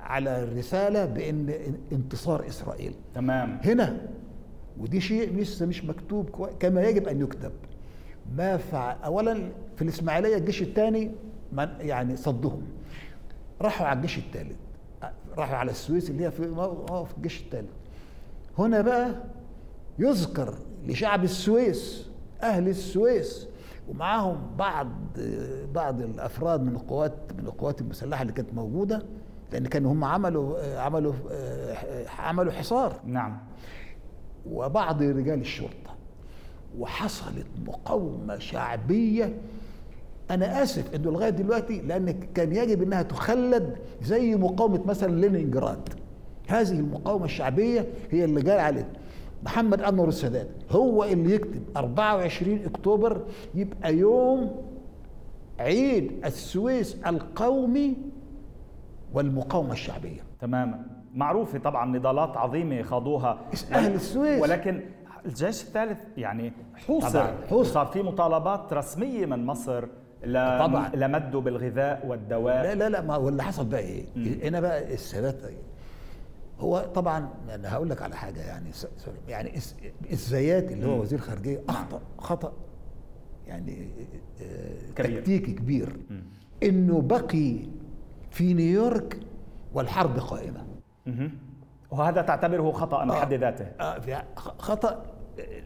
على 0.03 0.43
الرسالة 0.43 1.05
بأن 1.05 1.53
انتصار 1.91 2.47
إسرائيل. 2.47 2.93
تمام. 3.15 3.59
هنا 3.63 4.07
ودي 4.79 5.01
شيء 5.01 5.35
لسه 5.37 5.65
مش 5.65 5.83
مكتوب 5.83 6.49
كما 6.59 6.83
يجب 6.83 7.07
أن 7.07 7.21
يكتب. 7.21 7.51
ما 8.35 8.57
فعل 8.57 8.95
اولا 9.05 9.51
في 9.75 9.81
الإسماعيلية 9.81 10.37
الجيش 10.37 10.61
الثاني 10.61 11.11
يعني 11.79 12.15
صدهم. 12.15 12.61
راحوا 13.61 13.87
على 13.87 13.97
الجيش 13.97 14.17
الثالث. 14.17 14.55
راحوا 15.37 15.55
على 15.55 15.71
السويس 15.71 16.09
اللي 16.09 16.25
هي 16.25 16.31
في 16.31 16.47
موقف 16.47 17.17
الجيش 17.17 17.41
الثالث. 17.41 17.69
هنا 18.57 18.81
بقى 18.81 19.15
يذكر 19.99 20.53
لشعب 20.85 21.23
السويس 21.23 22.07
أهل 22.43 22.67
السويس 22.67 23.47
ومعاهم 23.87 24.37
بعض 24.57 24.87
بعض 25.73 26.01
الأفراد 26.01 26.61
من 26.61 26.75
القوات 26.75 27.13
من 27.39 27.45
القوات 27.45 27.81
المسلحة 27.81 28.21
اللي 28.21 28.33
كانت 28.33 28.53
موجودة 28.53 29.03
لأن 29.51 29.65
كانوا 29.65 29.91
هم 29.91 30.03
عملوا 30.03 30.79
عملوا 30.79 31.13
عملوا 32.19 32.51
حصار. 32.51 32.99
نعم. 33.05 33.37
وبعض 34.49 35.01
رجال 35.01 35.39
الشرطة. 35.39 35.95
وحصلت 36.77 37.47
مقاومة 37.67 38.37
شعبية. 38.37 39.33
أنا 40.31 40.63
آسف 40.63 40.95
إنه 40.95 41.11
لغاية 41.11 41.29
دلوقتي 41.29 41.81
لأن 41.81 42.11
كان 42.11 42.55
يجب 42.55 42.81
إنها 42.81 43.01
تخلد 43.01 43.77
زي 44.01 44.35
مقاومة 44.35 44.85
مثلا 44.85 45.21
لينينجراد. 45.21 45.89
هذه 46.47 46.71
المقاومة 46.71 47.25
الشعبية 47.25 47.87
هي 48.11 48.23
اللي 48.25 48.51
عليه 48.51 48.87
محمد 49.47 49.81
أنور 49.81 50.07
السادات. 50.07 50.47
هو 50.71 51.03
اللي 51.03 51.35
يكتب 51.35 51.63
24 51.77 52.65
أكتوبر 52.65 53.21
يبقى 53.55 53.95
يوم 53.95 54.51
عيد 55.59 56.25
السويس 56.25 56.97
القومي 57.07 57.97
والمقاومة 59.13 59.71
الشعبية. 59.71 60.19
تماما 60.41 60.85
معروفة 61.13 61.59
طبعا 61.59 61.97
نضالات 61.97 62.37
عظيمة 62.37 62.81
خاضوها. 62.81 63.39
أهل 63.71 63.93
السويس؟ 63.93 64.41
ولكن 64.41 64.81
الجيش 65.25 65.63
الثالث 65.63 65.99
يعني 66.17 66.53
حوصر. 66.75 67.27
حوصر. 67.49 67.71
صار 67.73 67.85
في 67.85 68.01
مطالبات 68.01 68.73
رسمية 68.73 69.25
من 69.25 69.45
مصر 69.45 69.85
طبعا. 70.59 70.91
لمده 70.95 71.39
بالغذاء 71.39 72.05
والدواء. 72.07 72.63
لا 72.63 72.75
لا 72.75 72.89
لا 72.89 73.01
ما 73.01 73.15
هو 73.15 73.29
اللي 73.29 73.43
حصل 73.43 73.65
بقى 73.65 73.79
إيه؟ 73.79 74.05
هنا 74.43 74.59
بقى 74.59 74.93
السادات 74.93 75.35
هو 76.59 76.89
طبعا 76.95 77.29
أنا 77.49 77.73
هقول 77.73 77.89
لك 77.89 78.01
على 78.01 78.15
حاجة 78.15 78.39
يعني 78.41 78.71
سوري 78.73 79.17
يعني 79.27 79.59
الزيات 80.11 80.71
اللي 80.71 80.85
هو 80.85 81.01
وزير 81.01 81.19
خارجية 81.19 81.61
أخطأ 81.69 82.01
خطأ 82.17 82.53
يعني 83.47 83.87
كبير. 84.95 85.19
تكتيكي 85.19 85.51
كبير. 85.51 85.97
م. 86.09 86.13
إنه 86.63 87.01
بقي 87.01 87.59
في 88.31 88.53
نيويورك 88.53 89.19
والحرب 89.73 90.19
قائمة. 90.19 90.65
وهذا 91.91 92.21
تعتبره 92.21 92.71
خطأ 92.71 93.05
بحد 93.05 93.33
آه. 93.33 93.37
ذاته. 93.37 93.65
آه 93.65 94.23
خطأ 94.37 95.05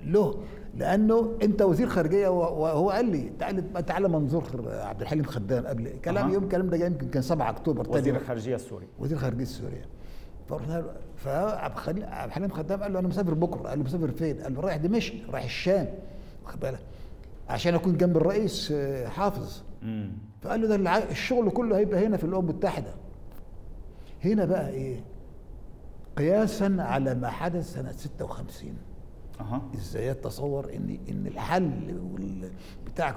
له. 0.05 0.43
لأنه 0.75 1.37
أنت 1.43 1.61
وزير 1.61 1.87
خارجية 1.87 2.27
وهو 2.27 2.89
قال 2.89 3.05
لي 3.05 3.31
تعال 3.39 3.85
تعال 3.85 4.11
منظور 4.11 4.43
عبد 4.67 5.01
الحليم 5.01 5.23
خدام 5.23 5.67
قبل 5.67 5.89
كلام 6.05 6.29
أه. 6.29 6.33
يوم 6.33 6.43
الكلام 6.43 6.69
ده 6.69 6.85
يمكن 6.85 7.09
كان 7.09 7.21
7 7.21 7.49
أكتوبر 7.49 7.89
وزير 7.89 8.15
الخارجيه 8.15 8.55
السوري. 8.55 8.87
وزير 8.99 9.17
الخارجيه 9.17 9.43
السورية. 9.43 9.85
فرحنا 10.51 10.73
له 10.73 10.93
فعبد 11.17 11.97
الحليم 12.27 12.49
خدام 12.49 12.83
قال 12.83 12.93
له 12.93 12.99
أنا 12.99 13.07
مسافر 13.07 13.33
بكرة 13.33 13.69
قال 13.69 13.79
له 13.79 13.85
مسافر 13.85 14.11
فين؟ 14.11 14.41
قال 14.41 14.53
له 14.53 14.61
رايح 14.61 14.75
دمشق 14.77 15.13
رايح 15.29 15.43
الشام 15.45 15.87
واخد 16.45 16.59
بالك 16.59 16.79
عشان 17.49 17.73
أكون 17.75 17.97
جنب 17.97 18.17
الرئيس 18.17 18.73
حافظ 19.05 19.61
مم. 19.81 20.11
فقال 20.41 20.61
له 20.61 20.77
ده 20.77 20.97
الشغل 21.11 21.49
كله 21.49 21.77
هيبقى 21.77 22.05
هنا 22.07 22.17
في 22.17 22.23
الأمم 22.23 22.49
المتحدة 22.49 22.93
هنا 24.25 24.45
بقى 24.45 24.69
إيه؟ 24.69 24.99
قياسا 26.17 26.75
على 26.79 27.15
ما 27.15 27.29
حدث 27.29 27.73
سنة 27.73 27.91
56 27.91 28.73
أه. 29.41 29.61
إزاي 29.75 30.13
تصور 30.13 30.73
إن 30.75 30.97
إن 31.09 31.27
الحل 31.27 31.71
بتاع 32.85 33.15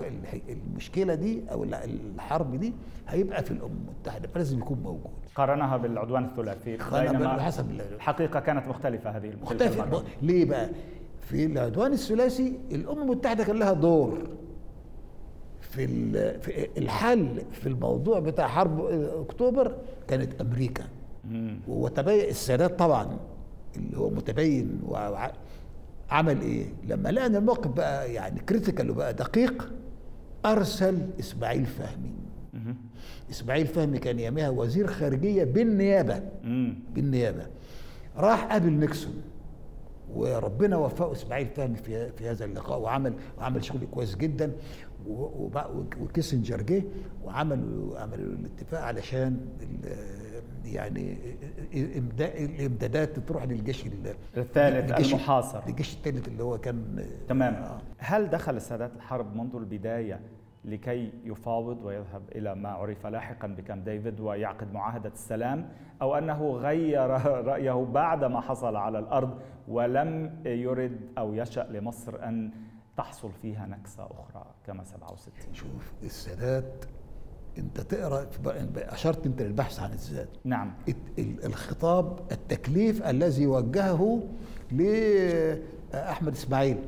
المشكلة 0.49 1.15
دي 1.15 1.43
أو 1.53 1.65
الحرب 1.65 2.57
دي 2.57 2.73
هيبقى 3.09 3.43
في 3.43 3.51
الأمم 3.51 3.77
المتحدة 3.89 4.29
فلازم 4.29 4.59
يكون 4.59 4.79
موجود. 4.79 5.13
قارنها 5.35 5.77
بالعدوان 5.77 6.25
الثلاثي. 6.25 6.77
بينما 6.93 7.43
حسب 7.43 7.71
الحقيقة 7.71 8.41
كانت 8.41 8.69
مختلفة 8.69 9.11
هذه 9.11 9.33
مختلفة. 9.43 10.03
ليه 10.23 10.45
بقى؟ 10.45 10.71
في 11.21 11.47
العدوان 11.47 11.93
الثلاثي 11.93 12.59
الأمم 12.73 13.03
المتحدة 13.03 13.45
كان 13.45 13.57
لها 13.57 13.73
دور 13.73 14.19
في 15.61 15.87
في 16.41 16.69
الحل 16.79 17.43
في 17.53 17.67
الموضوع 17.67 18.19
بتاع 18.19 18.47
حرب 18.47 18.81
أكتوبر 19.21 19.77
كانت 20.09 20.41
أمريكا. 20.41 20.85
وتبين 21.69 22.29
السادات 22.29 22.79
طبعا 22.79 23.17
اللي 23.77 23.99
هو 23.99 24.11
متبين 24.11 24.81
عمل 26.11 26.41
إيه؟ 26.41 26.67
لما 26.89 27.09
لقى 27.09 27.27
إن 27.27 27.37
الموقف 27.37 27.71
بقى 27.71 28.13
يعني 28.13 28.41
كريتيكال 28.41 28.91
وبقى 28.91 29.15
دقيق 29.15 29.73
أرسل 30.47 30.99
إسماعيل 31.21 31.67
فهمي. 31.67 32.15
إسماعيل 33.31 33.67
فهمي 33.67 33.99
كان 33.99 34.19
يومها 34.19 34.49
وزير 34.49 34.87
خارجية 34.87 35.45
بالنيابة. 35.45 36.23
بالنيابة. 36.95 37.47
راح 38.17 38.45
قابل 38.45 38.73
نيكسون. 38.73 39.23
وربنا 40.15 40.77
وفقه 40.77 41.13
إسماعيل 41.13 41.47
فهمي 41.47 41.77
في 41.77 42.13
في 42.13 42.29
هذا 42.29 42.45
اللقاء 42.45 42.81
وعمل 42.81 43.15
وعمل 43.39 43.65
شغل 43.65 43.81
كويس 43.91 44.17
جدا. 44.17 44.53
وكيسنجر 46.01 46.63
جه 46.63 46.83
وعملوا 47.25 47.99
عملوا 47.99 48.35
الاتفاق 48.35 48.81
علشان 48.81 49.41
يعني 50.65 51.17
الإمدادات 51.75 53.19
تروح 53.19 53.45
للجيش 53.45 53.85
الثالث 54.37 55.13
المحاصر. 55.13 55.67
الجيش 55.69 55.95
الثالث 55.95 56.29
اللي 56.29 56.43
هو 56.43 56.59
كان 56.59 57.07
تمام. 57.29 57.55
آه. 57.55 57.79
هل 57.99 58.31
دخل 58.31 58.57
السادات 58.57 58.91
الحرب 58.97 59.37
منذ 59.37 59.57
البداية 59.57 60.21
لكي 60.65 61.13
يفاوض 61.25 61.85
ويذهب 61.85 62.23
إلى 62.35 62.55
ما 62.55 62.69
عرف 62.69 63.07
لاحقا 63.07 63.49
بكام 63.49 63.81
ديفيد 63.81 64.21
ويعقد 64.21 64.73
معاهدة 64.73 65.13
السلام 65.15 65.69
أو 66.03 66.15
أنه 66.15 66.51
غير 66.51 67.11
رأيه 67.51 67.85
بعد 67.85 68.25
ما 68.25 68.41
حصل 68.41 68.77
على 68.77 68.99
الأرض 68.99 69.39
ولم 69.69 70.41
يرد 70.47 71.01
أو 71.19 71.35
يشأ 71.35 71.67
لمصر 71.71 72.29
أن 72.29 72.51
تحصل 72.97 73.33
فيها 73.43 73.67
نكسة 73.67 74.05
أخرى 74.05 74.47
كما 74.67 74.85
67 74.85 75.55
شوف 75.55 75.93
السادات 76.03 76.85
انت 77.59 77.81
تقرأ 77.81 78.27
اشرت 78.77 79.27
انت 79.27 79.43
للبحث 79.43 79.81
عن 79.81 79.93
الذات. 79.93 80.29
نعم. 80.45 80.73
الخطاب 81.19 82.19
التكليف 82.33 83.03
الذي 83.03 83.47
وجهه 83.47 84.23
لاحمد 84.73 86.33
إسماعيل. 86.33 86.79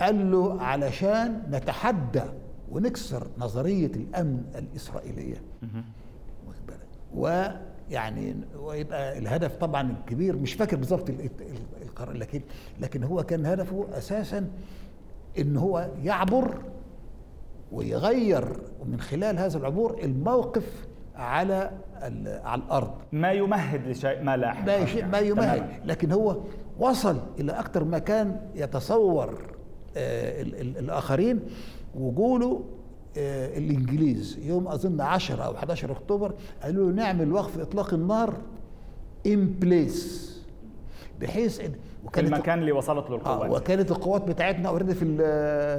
قال 0.00 0.30
له 0.30 0.62
علشان 0.62 1.42
نتحدى 1.50 2.22
ونكسر 2.70 3.26
نظرية 3.38 3.86
الأمن 3.86 4.42
الإسرائيلية. 4.54 5.42
ويعني 7.14 8.36
ويبقى 8.58 9.18
الهدف 9.18 9.56
طبعا 9.56 9.90
الكبير 9.90 10.36
مش 10.36 10.54
فاكر 10.54 10.76
بالظبط 10.76 11.10
القرار 11.82 12.16
لكن 12.16 12.40
لكن 12.80 13.04
هو 13.04 13.22
كان 13.22 13.46
هدفه 13.46 13.86
أساسا 13.92 14.50
إن 15.38 15.56
هو 15.56 15.90
يعبر 16.02 16.62
ويغير 17.72 18.44
من 18.86 19.00
خلال 19.00 19.38
هذا 19.38 19.58
العبور 19.58 19.98
الموقف 20.02 20.86
على 21.16 21.70
على 22.44 22.62
الأرض. 22.62 22.90
ما 23.12 23.32
يمهد 23.32 23.88
لشيء 23.88 24.22
ما 24.22 24.36
لاحق 24.36 24.66
ما, 24.66 24.72
يعني. 24.72 25.10
ما 25.10 25.18
يمهد. 25.18 25.66
لكن 25.84 26.12
هو 26.12 26.36
وصل 26.78 27.20
إلى 27.40 27.52
أكثر 27.52 27.84
ما 27.84 27.98
كان 27.98 28.40
يتصور 28.54 29.34
آه 29.96 30.42
الآخرين 30.62 31.40
وقولوا 32.00 32.60
آه 33.16 33.58
الإنجليز. 33.58 34.38
يوم 34.42 34.68
أظن 34.68 35.00
10 35.00 35.42
أو 35.44 35.54
11 35.54 35.92
أكتوبر 35.92 36.34
قالوا 36.62 36.90
له 36.90 36.96
نعمل 36.96 37.32
وقف 37.32 37.58
إطلاق 37.58 37.94
النار 37.94 38.34
in 39.26 39.46
place 39.46 40.30
بحيث 41.20 41.60
إن 41.60 41.72
وكانت 42.04 42.28
المكان 42.32 42.58
اللي 42.58 42.72
وصلت 42.72 43.10
له 43.10 43.16
القوات. 43.16 43.50
آه 43.50 43.52
وكانت 43.52 43.90
القوات 43.90 44.28
بتاعتنا 44.28 44.68
already 44.68 44.94
في 44.94 45.16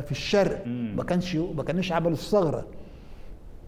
في 0.01 0.11
الشرق. 0.11 0.67
مم. 0.67 0.93
ما 0.97 1.03
كانش 1.03 1.35
ما 1.35 1.63
كانش 1.63 1.91
عملوا 1.91 2.11
الثغرة. 2.11 2.67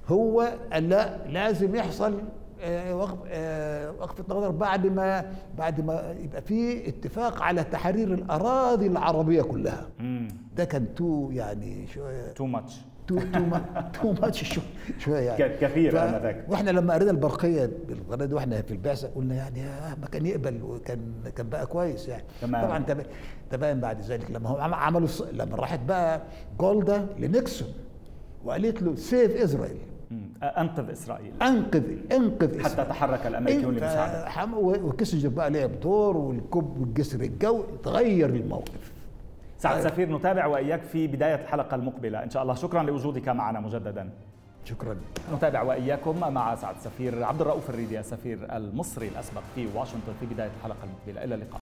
هو 0.08 0.54
قال 0.74 0.90
لا 0.90 1.28
لازم 1.28 1.76
يحصل 1.76 2.22
آه 2.62 2.96
وقف 2.96 3.18
آه 3.28 3.92
وقف 3.92 4.20
النار 4.32 4.52
بعد 4.52 4.88
ما 4.88 5.26
بعد 5.58 5.82
ما 5.86 6.16
يبقى 6.20 6.42
في 6.42 6.90
اتفاق 6.90 7.42
على 7.42 7.64
تحرير 7.64 8.14
الأراضي 8.14 8.88
العربية 8.88 9.42
كلها. 9.42 9.88
ده 10.56 10.66
كان 10.66 10.96
too 10.96 11.30
يعني 11.32 11.88
شوية 11.88 12.28
too 12.34 12.46
much 12.46 12.82
too 13.08 13.20
too 13.20 13.40
too 14.02 14.12
much 14.22 14.60
شوية. 15.00 15.20
يعني. 15.20 15.58
كثير 15.58 16.04
انذاك 16.04 16.46
وإحنا 16.50 16.72
لما 16.72 16.94
قرينا 16.94 17.12
البرقية 17.12 17.70
بالقناه 17.88 18.36
وإحنا 18.36 18.62
في 18.62 18.72
البعثة 18.72 19.10
قلنا 19.16 19.36
يعني 19.36 19.62
ما 20.02 20.08
كان 20.12 20.26
يقبل 20.26 20.64
وكان 20.64 21.00
كان 21.36 21.50
بقى 21.50 21.66
كويس 21.66 22.08
يعني. 22.08 22.24
تمام. 22.42 22.66
طبعا 22.66 22.84
تبين 23.50 23.80
بعد 23.80 24.02
ذلك 24.02 24.32
لما 24.32 24.50
هم 24.50 24.74
عملوا 24.74 25.08
لما 25.34 25.56
راحت 25.56 25.80
بقى 25.88 26.22
جولدا 26.60 27.08
لنيكسون 27.20 27.68
وقالت 28.46 28.82
له 28.82 28.96
save 28.96 29.36
Israel 29.36 29.78
أنقذ 30.44 30.90
إسرائيل. 30.92 31.34
انقذ 31.42 31.84
أنقذ 32.12 32.60
حتى 32.60 32.68
إسرائيل. 32.68 32.90
تحرك 32.90 33.28
الأمريكيون 33.28 33.74
لمساعدته 33.74 34.58
وكيسنجر 34.58 35.30
بقى 35.30 35.50
لعب 35.50 35.80
دور 35.80 36.18
والكب 36.18 36.78
والجسر 36.80 37.22
الجوي 37.22 37.64
تغير 37.84 38.30
الموقف. 38.30 38.93
سعد 39.64 39.82
سفير 39.82 40.18
نتابع 40.18 40.46
وإياك 40.46 40.82
في 40.82 41.08
بداية 41.08 41.36
الحلقة 41.36 41.76
المقبلة. 41.76 42.24
إن 42.24 42.30
شاء 42.30 42.44
الله 42.44 42.54
شكرا 42.54 42.84
لوجودك 42.84 43.30
معنا 43.30 43.60
مجددا. 43.60 44.10
شكرا. 44.66 44.98
نتابع 45.34 45.62
وإياكم 45.62 46.20
مع 46.20 46.56
سعد 46.56 46.76
السفير 46.76 47.24
عبد 47.24 47.42
الرؤوف 47.42 47.70
الريدي 47.70 48.00
السفير 48.00 48.56
المصري 48.56 49.08
الأسبق 49.08 49.42
في 49.56 49.68
واشنطن 49.76 50.14
في 50.20 50.26
بداية 50.26 50.52
الحلقة 50.58 50.84
المقبلة. 50.84 51.24
إلى 51.24 51.36
اللقاء. 51.36 51.63